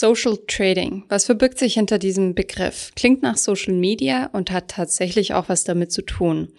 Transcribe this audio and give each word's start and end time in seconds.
Social 0.00 0.38
Trading. 0.46 1.06
Was 1.08 1.24
verbirgt 1.24 1.58
sich 1.58 1.74
hinter 1.74 1.98
diesem 1.98 2.36
Begriff? 2.36 2.92
Klingt 2.94 3.20
nach 3.20 3.36
Social 3.36 3.74
Media 3.74 4.26
und 4.32 4.52
hat 4.52 4.68
tatsächlich 4.68 5.34
auch 5.34 5.48
was 5.48 5.64
damit 5.64 5.90
zu 5.90 6.02
tun. 6.02 6.52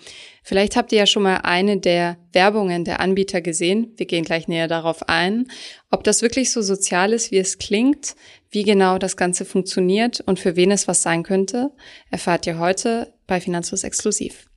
Vielleicht 0.43 0.75
habt 0.75 0.92
ihr 0.92 0.97
ja 0.97 1.05
schon 1.05 1.23
mal 1.23 1.37
eine 1.37 1.77
der 1.77 2.17
Werbungen 2.33 2.83
der 2.83 2.99
Anbieter 2.99 3.39
gesehen. 3.39 3.93
Wir 3.95 4.07
gehen 4.07 4.25
gleich 4.25 4.49
näher 4.49 4.67
darauf 4.67 5.07
ein. 5.07 5.47
Ob 5.89 6.03
das 6.03 6.21
wirklich 6.21 6.51
so 6.51 6.61
sozial 6.61 7.13
ist, 7.13 7.31
wie 7.31 7.37
es 7.37 7.59
klingt, 7.59 8.17
wie 8.52 8.63
genau 8.63 8.97
das 8.97 9.15
Ganze 9.15 9.45
funktioniert 9.45 10.19
und 10.19 10.37
für 10.37 10.57
wen 10.57 10.71
es 10.71 10.89
was 10.89 11.01
sein 11.01 11.23
könnte, 11.23 11.71
erfahrt 12.11 12.45
ihr 12.45 12.59
heute 12.59 13.13
bei 13.25 13.39
Finanzfluss 13.39 13.85
exklusiv. 13.85 14.48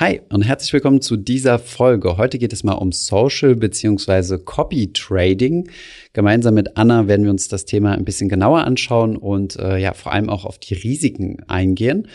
Hi 0.00 0.22
und 0.30 0.40
herzlich 0.40 0.72
willkommen 0.72 1.02
zu 1.02 1.18
dieser 1.18 1.58
Folge. 1.58 2.16
Heute 2.16 2.38
geht 2.38 2.54
es 2.54 2.64
mal 2.64 2.72
um 2.72 2.90
Social 2.90 3.54
bzw. 3.54 4.38
Copy 4.38 4.94
Trading. 4.94 5.68
Gemeinsam 6.14 6.54
mit 6.54 6.78
Anna 6.78 7.06
werden 7.06 7.24
wir 7.24 7.30
uns 7.30 7.48
das 7.48 7.66
Thema 7.66 7.92
ein 7.92 8.06
bisschen 8.06 8.30
genauer 8.30 8.64
anschauen 8.64 9.18
und 9.18 9.56
äh, 9.56 9.76
ja 9.76 9.92
vor 9.92 10.12
allem 10.12 10.30
auch 10.30 10.46
auf 10.46 10.56
die 10.56 10.72
Risiken 10.72 11.44
eingehen. 11.48 12.08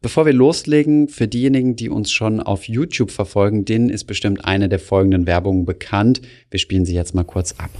Bevor 0.00 0.24
wir 0.24 0.32
loslegen, 0.32 1.08
für 1.08 1.26
diejenigen, 1.26 1.74
die 1.74 1.88
uns 1.88 2.12
schon 2.12 2.38
auf 2.38 2.68
YouTube 2.68 3.10
verfolgen, 3.10 3.64
denen 3.64 3.90
ist 3.90 4.04
bestimmt 4.04 4.44
eine 4.44 4.68
der 4.68 4.78
folgenden 4.78 5.26
Werbungen 5.26 5.64
bekannt. 5.64 6.22
Wir 6.48 6.60
spielen 6.60 6.84
sie 6.84 6.94
jetzt 6.94 7.12
mal 7.12 7.24
kurz 7.24 7.56
ab. 7.58 7.70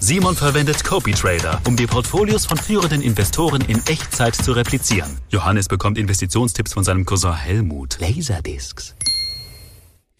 Simon 0.00 0.34
verwendet 0.34 0.82
CopyTrader, 0.82 1.62
um 1.64 1.76
die 1.76 1.86
Portfolios 1.86 2.44
von 2.44 2.58
führenden 2.58 3.02
Investoren 3.02 3.60
in 3.68 3.78
Echtzeit 3.86 4.34
zu 4.34 4.50
replizieren. 4.50 5.16
Johannes 5.28 5.68
bekommt 5.68 5.96
Investitionstipps 5.96 6.72
von 6.72 6.82
seinem 6.82 7.04
Cousin 7.04 7.36
Helmut. 7.36 7.98
Laserdiscs. 8.00 8.96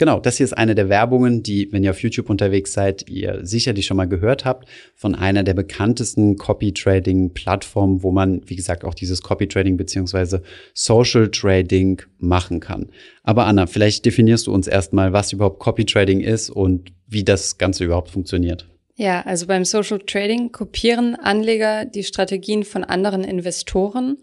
Genau, 0.02 0.18
das 0.18 0.38
hier 0.38 0.42
ist 0.42 0.54
eine 0.54 0.74
der 0.74 0.88
Werbungen, 0.88 1.44
die, 1.44 1.68
wenn 1.70 1.84
ihr 1.84 1.92
auf 1.92 2.02
YouTube 2.02 2.28
unterwegs 2.28 2.72
seid, 2.72 3.08
ihr 3.08 3.46
sicherlich 3.46 3.86
schon 3.86 3.96
mal 3.96 4.08
gehört 4.08 4.44
habt, 4.44 4.68
von 4.96 5.14
einer 5.14 5.44
der 5.44 5.54
bekanntesten 5.54 6.36
Copy-Trading-Plattformen, 6.36 8.02
wo 8.02 8.10
man, 8.10 8.40
wie 8.46 8.56
gesagt, 8.56 8.82
auch 8.82 8.94
dieses 8.94 9.22
Copy-Trading 9.22 9.76
beziehungsweise 9.76 10.42
Social 10.74 11.30
Trading 11.30 12.02
machen 12.18 12.58
kann. 12.58 12.90
Aber 13.22 13.46
Anna, 13.46 13.68
vielleicht 13.68 14.04
definierst 14.04 14.48
du 14.48 14.52
uns 14.52 14.66
erstmal, 14.66 15.12
was 15.12 15.32
überhaupt 15.32 15.60
Copy-Trading 15.60 16.20
ist 16.20 16.50
und 16.50 16.90
wie 17.06 17.22
das 17.22 17.56
Ganze 17.56 17.84
überhaupt 17.84 18.10
funktioniert. 18.10 18.66
Ja, 18.96 19.22
also 19.22 19.46
beim 19.46 19.64
Social 19.64 20.00
Trading 20.00 20.50
kopieren 20.50 21.14
Anleger 21.14 21.84
die 21.84 22.02
Strategien 22.02 22.64
von 22.64 22.82
anderen 22.82 23.22
Investoren 23.22 24.18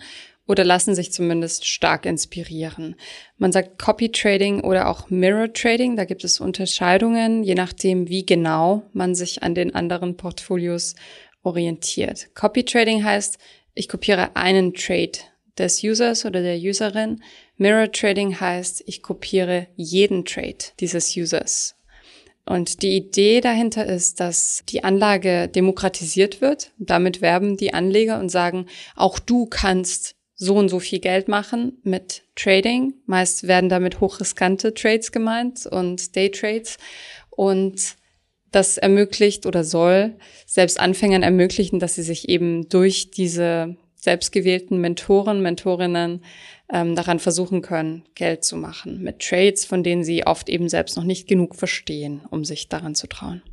oder 0.50 0.66
lassen 0.66 0.96
sich 0.96 1.12
zumindest 1.12 1.68
stark 1.68 2.08
inspirieren. 2.08 2.96
Man 3.38 3.52
sagt 3.52 3.78
Copy 3.78 4.12
Trading 4.12 4.62
oder 4.62 4.90
auch 4.90 5.12
Mirror 5.12 5.54
Trading. 5.54 5.96
Da 5.96 6.06
gibt 6.06 6.24
es 6.24 6.40
Unterscheidungen, 6.40 7.44
je 7.44 7.54
nachdem, 7.54 8.10
wie 8.10 8.26
genau 8.26 8.82
man 8.92 9.14
sich 9.14 9.44
an 9.44 9.54
den 9.54 9.76
anderen 9.76 10.18
Portfolios 10.18 10.96
orientiert. 11.44 12.34
Copy 12.34 12.66
Trading 12.66 13.04
heißt, 13.04 13.38
ich 13.76 13.88
kopiere 13.88 14.36
einen 14.36 14.74
Trade 14.74 15.20
des 15.60 15.84
Users 15.84 16.26
oder 16.26 16.42
der 16.42 16.58
Userin. 16.58 17.22
Mirror 17.58 17.92
Trading 17.92 18.40
heißt, 18.40 18.84
ich 18.88 19.04
kopiere 19.04 19.68
jeden 19.76 20.26
Trade 20.26 20.58
dieses 20.80 21.16
Users. 21.16 21.76
Und 22.48 22.82
die 22.82 22.98
Idee 22.98 23.42
dahinter 23.42 23.86
ist, 23.86 24.20
dass 24.20 24.64
die 24.68 24.84
Anlage 24.84 25.48
demokratisiert 25.48 26.42
wird. 26.42 26.72
Damit 26.80 27.22
werben 27.22 27.56
die 27.56 27.76
Anleger 27.76 28.20
und 28.20 28.30
sagen, 28.30 28.66
auch 28.96 29.20
du 29.20 29.46
kannst 29.46 30.16
so 30.40 30.56
und 30.56 30.70
so 30.70 30.80
viel 30.80 31.00
Geld 31.00 31.28
machen 31.28 31.80
mit 31.84 32.24
Trading. 32.36 32.94
Meist 33.06 33.48
werden 33.48 33.70
damit 33.70 34.00
hochriskante 34.00 34.74
Trades 34.74 35.12
gemeint 35.12 35.66
und 35.68 36.16
Daytrades. 36.16 36.78
Und 37.30 37.98
das 38.52 38.78
ermöglicht 38.78 39.46
oder 39.46 39.64
soll 39.64 40.16
selbst 40.48 40.80
Anfängern 40.80 41.24
ermöglichen, 41.24 41.80
dass 41.80 41.96
sie 41.96 42.04
sich 42.04 42.30
eben 42.30 42.70
durch 42.70 43.12
diese 43.12 43.76
selbstgewählten 43.96 44.80
Mentoren, 44.80 45.42
Mentorinnen 45.42 46.24
ähm, 46.72 46.96
daran 46.96 47.20
versuchen 47.20 47.62
können, 47.62 48.06
Geld 48.16 48.46
zu 48.46 48.56
machen 48.56 49.04
mit 49.04 49.20
Trades, 49.20 49.66
von 49.66 49.84
denen 49.84 50.06
sie 50.06 50.26
oft 50.26 50.48
eben 50.48 50.70
selbst 50.70 50.96
noch 50.96 51.04
nicht 51.04 51.28
genug 51.28 51.54
verstehen, 51.56 52.22
um 52.32 52.46
sich 52.46 52.70
daran 52.70 52.96
zu 52.96 53.08
trauen. 53.08 53.44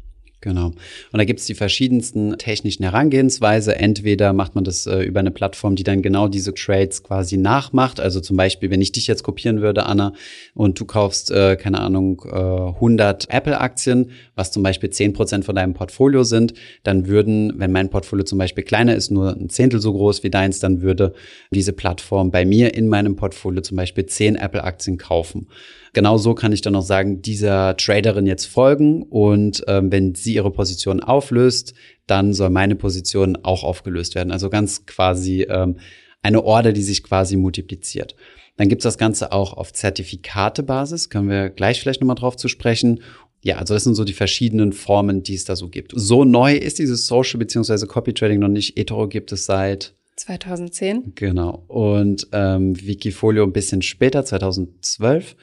Genau. 0.46 0.66
Und 0.66 0.76
da 1.18 1.24
gibt 1.24 1.40
es 1.40 1.46
die 1.46 1.56
verschiedensten 1.56 2.38
technischen 2.38 2.84
Herangehensweise. 2.84 3.74
Entweder 3.74 4.32
macht 4.32 4.54
man 4.54 4.62
das 4.62 4.86
äh, 4.86 5.00
über 5.00 5.18
eine 5.18 5.32
Plattform, 5.32 5.74
die 5.74 5.82
dann 5.82 6.02
genau 6.02 6.28
diese 6.28 6.54
Trades 6.54 7.02
quasi 7.02 7.36
nachmacht. 7.36 7.98
Also 7.98 8.20
zum 8.20 8.36
Beispiel, 8.36 8.70
wenn 8.70 8.80
ich 8.80 8.92
dich 8.92 9.08
jetzt 9.08 9.24
kopieren 9.24 9.60
würde, 9.60 9.86
Anna, 9.86 10.12
und 10.54 10.78
du 10.78 10.84
kaufst, 10.84 11.32
äh, 11.32 11.56
keine 11.56 11.80
Ahnung, 11.80 12.22
äh, 12.26 12.36
100 12.36 13.28
Apple-Aktien, 13.28 14.12
was 14.36 14.52
zum 14.52 14.62
Beispiel 14.62 14.88
10% 14.88 15.42
von 15.42 15.56
deinem 15.56 15.74
Portfolio 15.74 16.22
sind, 16.22 16.54
dann 16.84 17.08
würden, 17.08 17.54
wenn 17.56 17.72
mein 17.72 17.90
Portfolio 17.90 18.24
zum 18.24 18.38
Beispiel 18.38 18.62
kleiner 18.62 18.94
ist, 18.94 19.10
nur 19.10 19.32
ein 19.32 19.48
Zehntel 19.48 19.80
so 19.80 19.92
groß 19.92 20.22
wie 20.22 20.30
deins, 20.30 20.60
dann 20.60 20.80
würde 20.80 21.12
diese 21.50 21.72
Plattform 21.72 22.30
bei 22.30 22.44
mir 22.44 22.72
in 22.72 22.86
meinem 22.86 23.16
Portfolio 23.16 23.62
zum 23.62 23.78
Beispiel 23.78 24.06
10 24.06 24.36
Apple-Aktien 24.36 24.96
kaufen. 24.96 25.48
Genau 25.96 26.18
so 26.18 26.34
kann 26.34 26.52
ich 26.52 26.60
dann 26.60 26.76
auch 26.76 26.82
sagen, 26.82 27.22
dieser 27.22 27.74
Traderin 27.74 28.26
jetzt 28.26 28.44
folgen 28.44 29.02
und 29.04 29.64
ähm, 29.66 29.90
wenn 29.90 30.14
sie 30.14 30.34
ihre 30.34 30.50
Position 30.50 31.00
auflöst, 31.00 31.72
dann 32.06 32.34
soll 32.34 32.50
meine 32.50 32.76
Position 32.76 33.38
auch 33.42 33.64
aufgelöst 33.64 34.14
werden. 34.14 34.30
Also 34.30 34.50
ganz 34.50 34.84
quasi 34.84 35.46
ähm, 35.48 35.78
eine 36.20 36.44
Order, 36.44 36.74
die 36.74 36.82
sich 36.82 37.02
quasi 37.02 37.36
multipliziert. 37.36 38.14
Dann 38.58 38.68
gibt's 38.68 38.82
das 38.82 38.98
Ganze 38.98 39.32
auch 39.32 39.54
auf 39.54 39.72
Zertifikatebasis, 39.72 41.08
können 41.08 41.30
wir 41.30 41.48
gleich 41.48 41.80
vielleicht 41.80 42.02
nochmal 42.02 42.16
drauf 42.16 42.36
zu 42.36 42.48
sprechen. 42.48 43.00
Ja, 43.42 43.56
also 43.56 43.72
das 43.72 43.84
sind 43.84 43.94
so 43.94 44.04
die 44.04 44.12
verschiedenen 44.12 44.74
Formen, 44.74 45.22
die 45.22 45.34
es 45.34 45.46
da 45.46 45.56
so 45.56 45.70
gibt. 45.70 45.92
So 45.94 46.24
neu 46.24 46.56
ist 46.56 46.78
dieses 46.78 47.06
Social 47.06 47.38
bzw. 47.38 47.86
Copy 47.86 48.12
Trading 48.12 48.40
noch 48.40 48.48
nicht. 48.48 48.76
eToro 48.76 49.08
gibt 49.08 49.32
es 49.32 49.46
seit 49.46 49.94
2010. 50.16 51.12
Genau. 51.14 51.64
Und 51.68 52.28
ähm, 52.32 52.74
Wikifolio 52.80 53.44
ein 53.44 53.52
bisschen 53.52 53.82
später, 53.82 54.24
2012. 54.24 55.36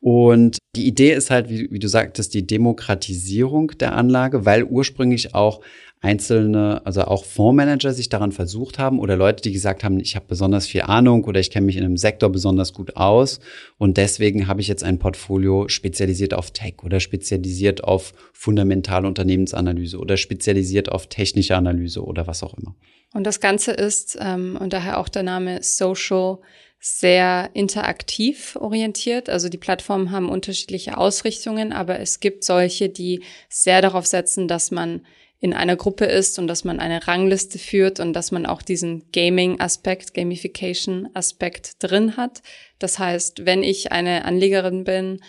Und 0.00 0.58
die 0.76 0.86
Idee 0.86 1.12
ist 1.12 1.30
halt, 1.30 1.48
wie, 1.48 1.70
wie 1.70 1.78
du 1.78 1.88
sagtest, 1.88 2.34
die 2.34 2.46
Demokratisierung 2.46 3.72
der 3.78 3.96
Anlage, 3.96 4.44
weil 4.44 4.64
ursprünglich 4.64 5.34
auch 5.34 5.60
einzelne, 6.00 6.84
also 6.84 7.02
auch 7.02 7.24
Fondsmanager 7.24 7.92
sich 7.92 8.08
daran 8.08 8.32
versucht 8.32 8.78
haben 8.78 9.00
oder 9.00 9.16
Leute, 9.16 9.42
die 9.42 9.52
gesagt 9.52 9.82
haben, 9.82 9.98
ich 9.98 10.14
habe 10.14 10.26
besonders 10.28 10.66
viel 10.66 10.82
Ahnung 10.82 11.24
oder 11.24 11.40
ich 11.40 11.50
kenne 11.50 11.66
mich 11.66 11.76
in 11.76 11.84
einem 11.84 11.96
Sektor 11.96 12.30
besonders 12.30 12.72
gut 12.72 12.96
aus 12.96 13.40
und 13.78 13.96
deswegen 13.96 14.46
habe 14.46 14.60
ich 14.60 14.68
jetzt 14.68 14.84
ein 14.84 14.98
Portfolio 14.98 15.68
spezialisiert 15.68 16.34
auf 16.34 16.52
Tech 16.52 16.74
oder 16.84 17.00
spezialisiert 17.00 17.82
auf 17.82 18.12
fundamentale 18.32 19.08
Unternehmensanalyse 19.08 19.98
oder 19.98 20.16
spezialisiert 20.16 20.90
auf 20.90 21.08
technische 21.08 21.56
Analyse 21.56 22.04
oder 22.04 22.26
was 22.26 22.42
auch 22.42 22.54
immer. 22.56 22.76
Und 23.14 23.24
das 23.24 23.40
Ganze 23.40 23.72
ist, 23.72 24.18
ähm, 24.20 24.58
und 24.60 24.72
daher 24.72 24.98
auch 24.98 25.08
der 25.08 25.22
Name 25.22 25.62
Social, 25.62 26.38
sehr 26.80 27.50
interaktiv 27.54 28.56
orientiert. 28.56 29.28
Also 29.28 29.48
die 29.48 29.58
Plattformen 29.58 30.10
haben 30.10 30.28
unterschiedliche 30.28 30.96
Ausrichtungen, 30.96 31.72
aber 31.72 31.98
es 31.98 32.20
gibt 32.20 32.44
solche, 32.44 32.88
die 32.88 33.22
sehr 33.48 33.82
darauf 33.82 34.06
setzen, 34.06 34.46
dass 34.46 34.70
man 34.70 35.04
in 35.40 35.54
einer 35.54 35.76
Gruppe 35.76 36.04
ist 36.04 36.38
und 36.38 36.48
dass 36.48 36.64
man 36.64 36.80
eine 36.80 37.06
Rangliste 37.06 37.58
führt 37.58 38.00
und 38.00 38.12
dass 38.12 38.32
man 38.32 38.44
auch 38.44 38.60
diesen 38.62 39.10
Gaming-Aspekt, 39.12 40.14
Gamification-Aspekt 40.14 41.82
drin 41.82 42.16
hat. 42.16 42.42
Das 42.78 42.98
heißt, 42.98 43.46
wenn 43.46 43.62
ich 43.62 43.92
eine 43.92 44.24
Anlegerin 44.24 44.82
bin, 44.84 45.20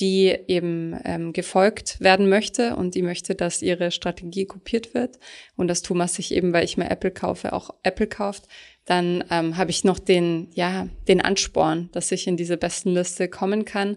die 0.00 0.36
eben 0.46 0.98
ähm, 1.04 1.32
gefolgt 1.32 2.00
werden 2.00 2.28
möchte 2.28 2.76
und 2.76 2.94
die 2.94 3.02
möchte, 3.02 3.34
dass 3.34 3.62
ihre 3.62 3.90
Strategie 3.90 4.46
kopiert 4.46 4.94
wird 4.94 5.18
und 5.56 5.68
das 5.68 5.82
Thomas 5.82 6.14
sich 6.14 6.32
eben, 6.32 6.52
weil 6.52 6.64
ich 6.64 6.76
mir 6.76 6.90
Apple 6.90 7.10
kaufe, 7.10 7.52
auch 7.52 7.70
Apple 7.82 8.06
kauft, 8.06 8.44
dann 8.84 9.24
ähm, 9.30 9.56
habe 9.56 9.70
ich 9.70 9.84
noch 9.84 9.98
den, 9.98 10.48
ja, 10.54 10.88
den 11.08 11.20
Ansporn, 11.20 11.90
dass 11.92 12.12
ich 12.12 12.26
in 12.26 12.36
diese 12.36 12.56
besten 12.56 12.94
Liste 12.94 13.28
kommen 13.28 13.64
kann, 13.64 13.96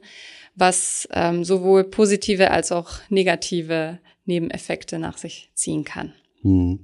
was 0.56 1.08
ähm, 1.14 1.44
sowohl 1.44 1.86
positive 1.86 2.52
als 2.52 2.72
auch 2.72 2.92
negative 3.10 4.00
Nebeneffekte 4.26 5.00
nach 5.00 5.18
sich 5.18 5.52
ziehen 5.54 5.84
kann. 5.86 6.14
Hm. 6.42 6.84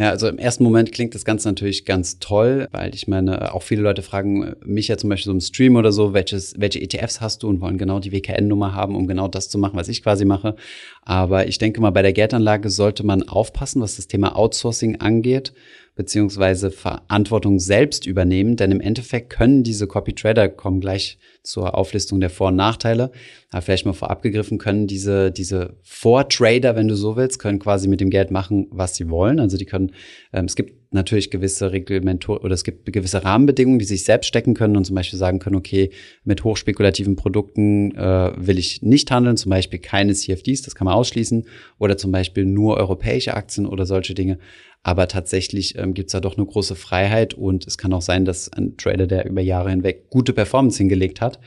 Ja, 0.00 0.08
also 0.08 0.28
im 0.28 0.38
ersten 0.38 0.64
Moment 0.64 0.92
klingt 0.92 1.14
das 1.14 1.26
Ganze 1.26 1.46
natürlich 1.46 1.84
ganz 1.84 2.18
toll, 2.20 2.68
weil 2.72 2.94
ich 2.94 3.06
meine, 3.06 3.52
auch 3.52 3.62
viele 3.62 3.82
Leute 3.82 4.00
fragen 4.00 4.56
mich 4.64 4.88
ja 4.88 4.96
zum 4.96 5.10
Beispiel 5.10 5.26
so 5.26 5.32
im 5.32 5.42
Stream 5.42 5.76
oder 5.76 5.92
so, 5.92 6.14
welches, 6.14 6.54
welche 6.56 6.80
ETFs 6.80 7.20
hast 7.20 7.42
du 7.42 7.48
und 7.50 7.60
wollen 7.60 7.76
genau 7.76 7.98
die 7.98 8.10
WKN-Nummer 8.10 8.74
haben, 8.74 8.96
um 8.96 9.06
genau 9.06 9.28
das 9.28 9.50
zu 9.50 9.58
machen, 9.58 9.76
was 9.76 9.88
ich 9.88 10.02
quasi 10.02 10.24
mache. 10.24 10.56
Aber 11.02 11.48
ich 11.48 11.58
denke 11.58 11.82
mal, 11.82 11.90
bei 11.90 12.00
der 12.00 12.14
Geldanlage 12.14 12.70
sollte 12.70 13.04
man 13.04 13.28
aufpassen, 13.28 13.82
was 13.82 13.96
das 13.96 14.08
Thema 14.08 14.36
Outsourcing 14.36 15.02
angeht 15.02 15.52
beziehungsweise 16.00 16.70
Verantwortung 16.70 17.58
selbst 17.58 18.06
übernehmen, 18.06 18.56
denn 18.56 18.70
im 18.70 18.80
Endeffekt 18.80 19.28
können 19.28 19.62
diese 19.62 19.86
Copy 19.86 20.14
Trader, 20.14 20.48
kommen 20.48 20.80
gleich 20.80 21.18
zur 21.42 21.76
Auflistung 21.76 22.20
der 22.20 22.30
Vor- 22.30 22.48
und 22.48 22.56
Nachteile, 22.56 23.10
aber 23.50 23.60
vielleicht 23.60 23.84
mal 23.84 23.92
vorab 23.92 24.22
gegriffen, 24.22 24.56
können 24.56 24.86
diese, 24.86 25.30
diese 25.30 25.76
Vor-Trader, 25.82 26.74
wenn 26.74 26.88
du 26.88 26.96
so 26.96 27.16
willst, 27.16 27.38
können 27.38 27.58
quasi 27.58 27.86
mit 27.86 28.00
dem 28.00 28.08
Geld 28.08 28.30
machen, 28.30 28.66
was 28.70 28.94
sie 28.94 29.10
wollen. 29.10 29.40
Also 29.40 29.58
die 29.58 29.66
können 29.66 29.89
können. 29.90 30.00
Ähm, 30.32 30.44
es 30.46 30.56
gibt 30.56 30.92
natürlich 30.92 31.30
gewisse 31.30 31.72
Reglementor 31.72 32.42
oder 32.44 32.54
es 32.54 32.64
gibt 32.64 32.92
gewisse 32.92 33.24
Rahmenbedingungen, 33.24 33.78
die 33.78 33.84
sich 33.84 34.04
selbst 34.04 34.26
stecken 34.26 34.54
können 34.54 34.76
und 34.76 34.84
zum 34.84 34.96
Beispiel 34.96 35.18
sagen 35.18 35.38
können, 35.38 35.56
okay, 35.56 35.90
mit 36.24 36.42
hochspekulativen 36.42 37.16
Produkten 37.16 37.94
äh, 37.96 38.32
will 38.36 38.58
ich 38.58 38.82
nicht 38.82 39.10
handeln, 39.10 39.36
zum 39.36 39.50
Beispiel 39.50 39.78
keine 39.78 40.14
CFDs, 40.14 40.62
das 40.62 40.74
kann 40.74 40.86
man 40.86 40.94
ausschließen, 40.94 41.46
oder 41.78 41.96
zum 41.96 42.10
Beispiel 42.10 42.44
nur 42.44 42.76
europäische 42.76 43.34
Aktien 43.34 43.66
oder 43.66 43.86
solche 43.86 44.14
Dinge. 44.14 44.38
Aber 44.82 45.08
tatsächlich 45.08 45.76
ähm, 45.76 45.94
gibt 45.94 46.08
es 46.08 46.12
da 46.12 46.20
doch 46.20 46.36
eine 46.36 46.46
große 46.46 46.74
Freiheit 46.74 47.34
und 47.34 47.66
es 47.66 47.76
kann 47.76 47.92
auch 47.92 48.02
sein, 48.02 48.24
dass 48.24 48.50
ein 48.52 48.76
Trader, 48.76 49.06
der 49.06 49.26
über 49.26 49.42
Jahre 49.42 49.70
hinweg 49.70 50.08
gute 50.08 50.32
Performance 50.32 50.78
hingelegt 50.78 51.20
hat, 51.20 51.38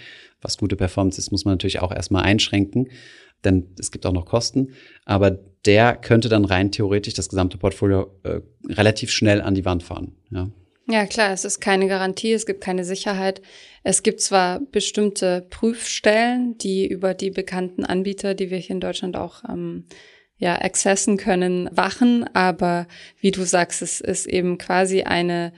was 0.41 0.57
gute 0.57 0.75
Performance 0.75 1.19
ist, 1.19 1.31
muss 1.31 1.45
man 1.45 1.55
natürlich 1.55 1.81
auch 1.81 1.91
erstmal 1.91 2.23
einschränken, 2.23 2.89
denn 3.43 3.67
es 3.79 3.91
gibt 3.91 4.05
auch 4.05 4.13
noch 4.13 4.25
Kosten. 4.25 4.69
Aber 5.05 5.39
der 5.65 5.95
könnte 5.95 6.29
dann 6.29 6.45
rein 6.45 6.71
theoretisch 6.71 7.13
das 7.13 7.29
gesamte 7.29 7.57
Portfolio 7.57 8.11
äh, 8.23 8.41
relativ 8.67 9.11
schnell 9.11 9.41
an 9.41 9.55
die 9.55 9.65
Wand 9.65 9.83
fahren. 9.83 10.15
Ja. 10.31 10.49
Ja, 10.89 11.05
klar, 11.05 11.31
es 11.31 11.45
ist 11.45 11.61
keine 11.61 11.87
Garantie, 11.87 12.33
es 12.33 12.45
gibt 12.45 12.59
keine 12.59 12.83
Sicherheit. 12.83 13.41
Es 13.83 14.03
gibt 14.03 14.19
zwar 14.19 14.59
bestimmte 14.59 15.47
Prüfstellen, 15.49 16.57
die 16.57 16.85
über 16.85 17.13
die 17.13 17.31
bekannten 17.31 17.85
Anbieter, 17.85 18.33
die 18.33 18.49
wir 18.49 18.57
hier 18.57 18.75
in 18.75 18.81
Deutschland 18.81 19.15
auch 19.15 19.43
ähm, 19.47 19.85
ja, 20.37 20.61
accessen 20.61 21.15
können, 21.15 21.69
wachen, 21.71 22.25
aber 22.33 22.87
wie 23.21 23.31
du 23.31 23.45
sagst, 23.45 23.81
es 23.81 24.01
ist 24.01 24.25
eben 24.25 24.57
quasi 24.57 25.03
eine 25.03 25.53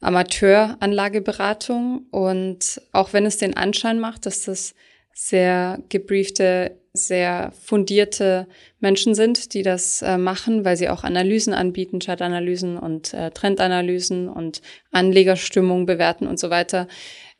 Amateuranlageberatung 0.00 2.04
und 2.10 2.82
auch 2.92 3.14
wenn 3.14 3.24
es 3.24 3.38
den 3.38 3.56
Anschein 3.56 3.98
macht, 3.98 4.26
dass 4.26 4.42
das 4.42 4.74
sehr 5.18 5.82
gebriefte, 5.88 6.76
sehr 6.92 7.50
fundierte 7.62 8.46
Menschen 8.80 9.14
sind, 9.14 9.54
die 9.54 9.62
das 9.62 10.02
äh, 10.02 10.18
machen, 10.18 10.64
weil 10.66 10.76
sie 10.76 10.90
auch 10.90 11.04
Analysen 11.04 11.54
anbieten, 11.54 12.00
Chartanalysen 12.00 12.76
und 12.76 13.14
äh, 13.14 13.30
Trendanalysen 13.30 14.28
und 14.28 14.60
Anlegerstimmung 14.90 15.86
bewerten 15.86 16.26
und 16.26 16.38
so 16.38 16.50
weiter, 16.50 16.86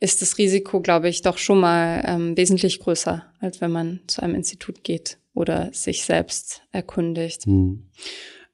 ist 0.00 0.22
das 0.22 0.38
Risiko, 0.38 0.80
glaube 0.80 1.10
ich, 1.10 1.20
doch 1.20 1.36
schon 1.36 1.60
mal 1.60 2.02
ähm, 2.06 2.36
wesentlich 2.36 2.80
größer, 2.80 3.26
als 3.40 3.60
wenn 3.60 3.72
man 3.72 4.00
zu 4.06 4.22
einem 4.22 4.34
Institut 4.34 4.82
geht 4.82 5.18
oder 5.34 5.68
sich 5.72 6.04
selbst 6.04 6.62
erkundigt. 6.72 7.44
Hm. 7.44 7.90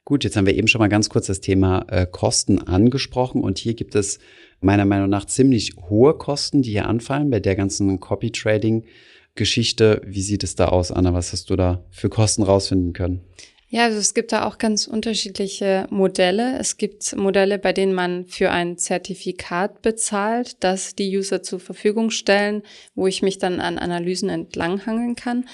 Gut, 0.05 0.25
jetzt 0.25 0.37
haben 0.37 0.47
wir 0.47 0.57
eben 0.57 0.67
schon 0.67 0.81
mal 0.81 0.89
ganz 0.89 1.09
kurz 1.09 1.27
das 1.27 1.41
Thema 1.41 1.87
äh, 1.89 2.07
Kosten 2.11 2.59
angesprochen 2.59 3.41
und 3.41 3.59
hier 3.59 3.75
gibt 3.75 3.95
es 3.95 4.19
meiner 4.63 4.85
Meinung 4.85 5.09
nach 5.09 5.27
ziemlich 5.27 5.75
hohe 5.89 6.15
Kosten, 6.15 6.63
die 6.63 6.71
hier 6.71 6.89
anfallen 6.89 7.31
bei 7.31 7.41
der 7.41 7.57
ganzen 7.57 8.01
Copy 8.01 8.31
Trading 8.31 8.85
Geschichte. 9.35 10.03
Wie 10.05 10.23
sieht 10.23 10.45
es 10.45 10.57
da 10.57 10.69
aus, 10.69 10.93
Anna? 10.93 11.15
Was 11.15 11.33
hast 11.33 11.51
du 11.51 11.57
da 11.57 11.85
für 11.91 12.09
Kosten 12.09 12.43
rausfinden 12.43 12.93
können? 12.93 13.23
Ja, 13.69 13.85
also 13.85 13.99
es 13.99 14.13
gibt 14.13 14.33
da 14.33 14.47
auch 14.47 14.59
ganz 14.59 14.87
unterschiedliche 14.87 15.87
Modelle. 15.89 16.59
Es 16.59 16.77
gibt 16.77 17.17
Modelle, 17.17 17.59
bei 17.59 17.73
denen 17.73 17.95
man 17.95 18.27
für 18.27 18.51
ein 18.51 18.77
Zertifikat 18.77 19.81
bezahlt, 19.81 20.63
das 20.63 20.95
die 20.95 21.17
User 21.17 21.43
zur 21.43 21.59
Verfügung 21.59 22.11
stellen, 22.11 22.63
wo 22.95 23.07
ich 23.07 23.23
mich 23.23 23.39
dann 23.39 23.61
an 23.61 23.79
Analysen 23.79 24.29
entlanghangeln 24.29 25.17
kann. 25.17 25.47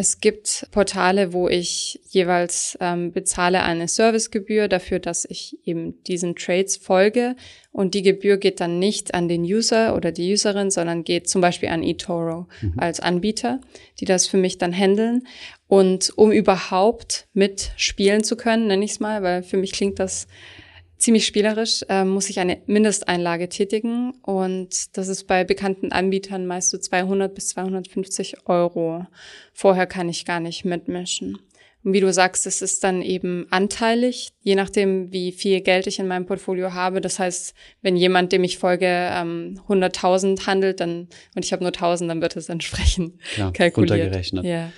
Es 0.00 0.22
gibt 0.22 0.66
Portale, 0.70 1.34
wo 1.34 1.46
ich 1.46 2.00
jeweils 2.08 2.78
ähm, 2.80 3.12
bezahle 3.12 3.62
eine 3.62 3.86
Servicegebühr 3.86 4.66
dafür, 4.66 4.98
dass 4.98 5.26
ich 5.26 5.58
eben 5.66 6.02
diesen 6.04 6.36
Trades 6.36 6.78
folge. 6.78 7.36
Und 7.70 7.92
die 7.92 8.00
Gebühr 8.00 8.38
geht 8.38 8.60
dann 8.60 8.78
nicht 8.78 9.12
an 9.12 9.28
den 9.28 9.42
User 9.42 9.94
oder 9.94 10.10
die 10.10 10.32
Userin, 10.32 10.70
sondern 10.70 11.04
geht 11.04 11.28
zum 11.28 11.42
Beispiel 11.42 11.68
an 11.68 11.82
eToro 11.82 12.48
mhm. 12.62 12.78
als 12.78 13.00
Anbieter, 13.00 13.60
die 14.00 14.06
das 14.06 14.26
für 14.26 14.38
mich 14.38 14.56
dann 14.56 14.72
handeln. 14.72 15.26
Und 15.68 16.16
um 16.16 16.32
überhaupt 16.32 17.26
mitspielen 17.34 18.24
zu 18.24 18.36
können, 18.36 18.68
nenne 18.68 18.86
ich 18.86 18.92
es 18.92 19.00
mal, 19.00 19.22
weil 19.22 19.42
für 19.42 19.58
mich 19.58 19.72
klingt 19.72 19.98
das 19.98 20.28
ziemlich 21.00 21.26
spielerisch, 21.26 21.82
äh, 21.88 22.04
muss 22.04 22.30
ich 22.30 22.38
eine 22.38 22.60
Mindesteinlage 22.66 23.48
tätigen 23.48 24.12
und 24.22 24.96
das 24.96 25.08
ist 25.08 25.26
bei 25.26 25.44
bekannten 25.44 25.90
Anbietern 25.92 26.46
meist 26.46 26.70
so 26.70 26.78
200 26.78 27.34
bis 27.34 27.48
250 27.48 28.46
Euro. 28.46 29.06
Vorher 29.52 29.86
kann 29.86 30.08
ich 30.08 30.24
gar 30.24 30.40
nicht 30.40 30.64
mitmischen. 30.64 31.38
Und 31.82 31.94
wie 31.94 32.00
du 32.00 32.12
sagst, 32.12 32.46
es 32.46 32.60
ist 32.60 32.84
dann 32.84 33.00
eben 33.00 33.46
anteilig, 33.50 34.32
je 34.42 34.54
nachdem, 34.54 35.10
wie 35.12 35.32
viel 35.32 35.62
Geld 35.62 35.86
ich 35.86 35.98
in 35.98 36.06
meinem 36.06 36.26
Portfolio 36.26 36.74
habe. 36.74 37.00
Das 37.00 37.18
heißt, 37.18 37.54
wenn 37.80 37.96
jemand, 37.96 38.32
dem 38.32 38.44
ich 38.44 38.58
folge, 38.58 38.86
ähm, 38.86 39.58
100.000 39.66 40.46
handelt, 40.46 40.80
dann 40.80 41.08
und 41.34 41.44
ich 41.44 41.52
habe 41.54 41.64
nur 41.64 41.72
1.000, 41.72 42.08
dann 42.08 42.20
wird 42.20 42.36
es 42.36 42.50
entsprechend 42.50 43.18
Klar, 43.34 43.52
kalkuliert. 43.54 43.92
Runtergerechnet. 43.92 44.44
Ja. 44.44 44.70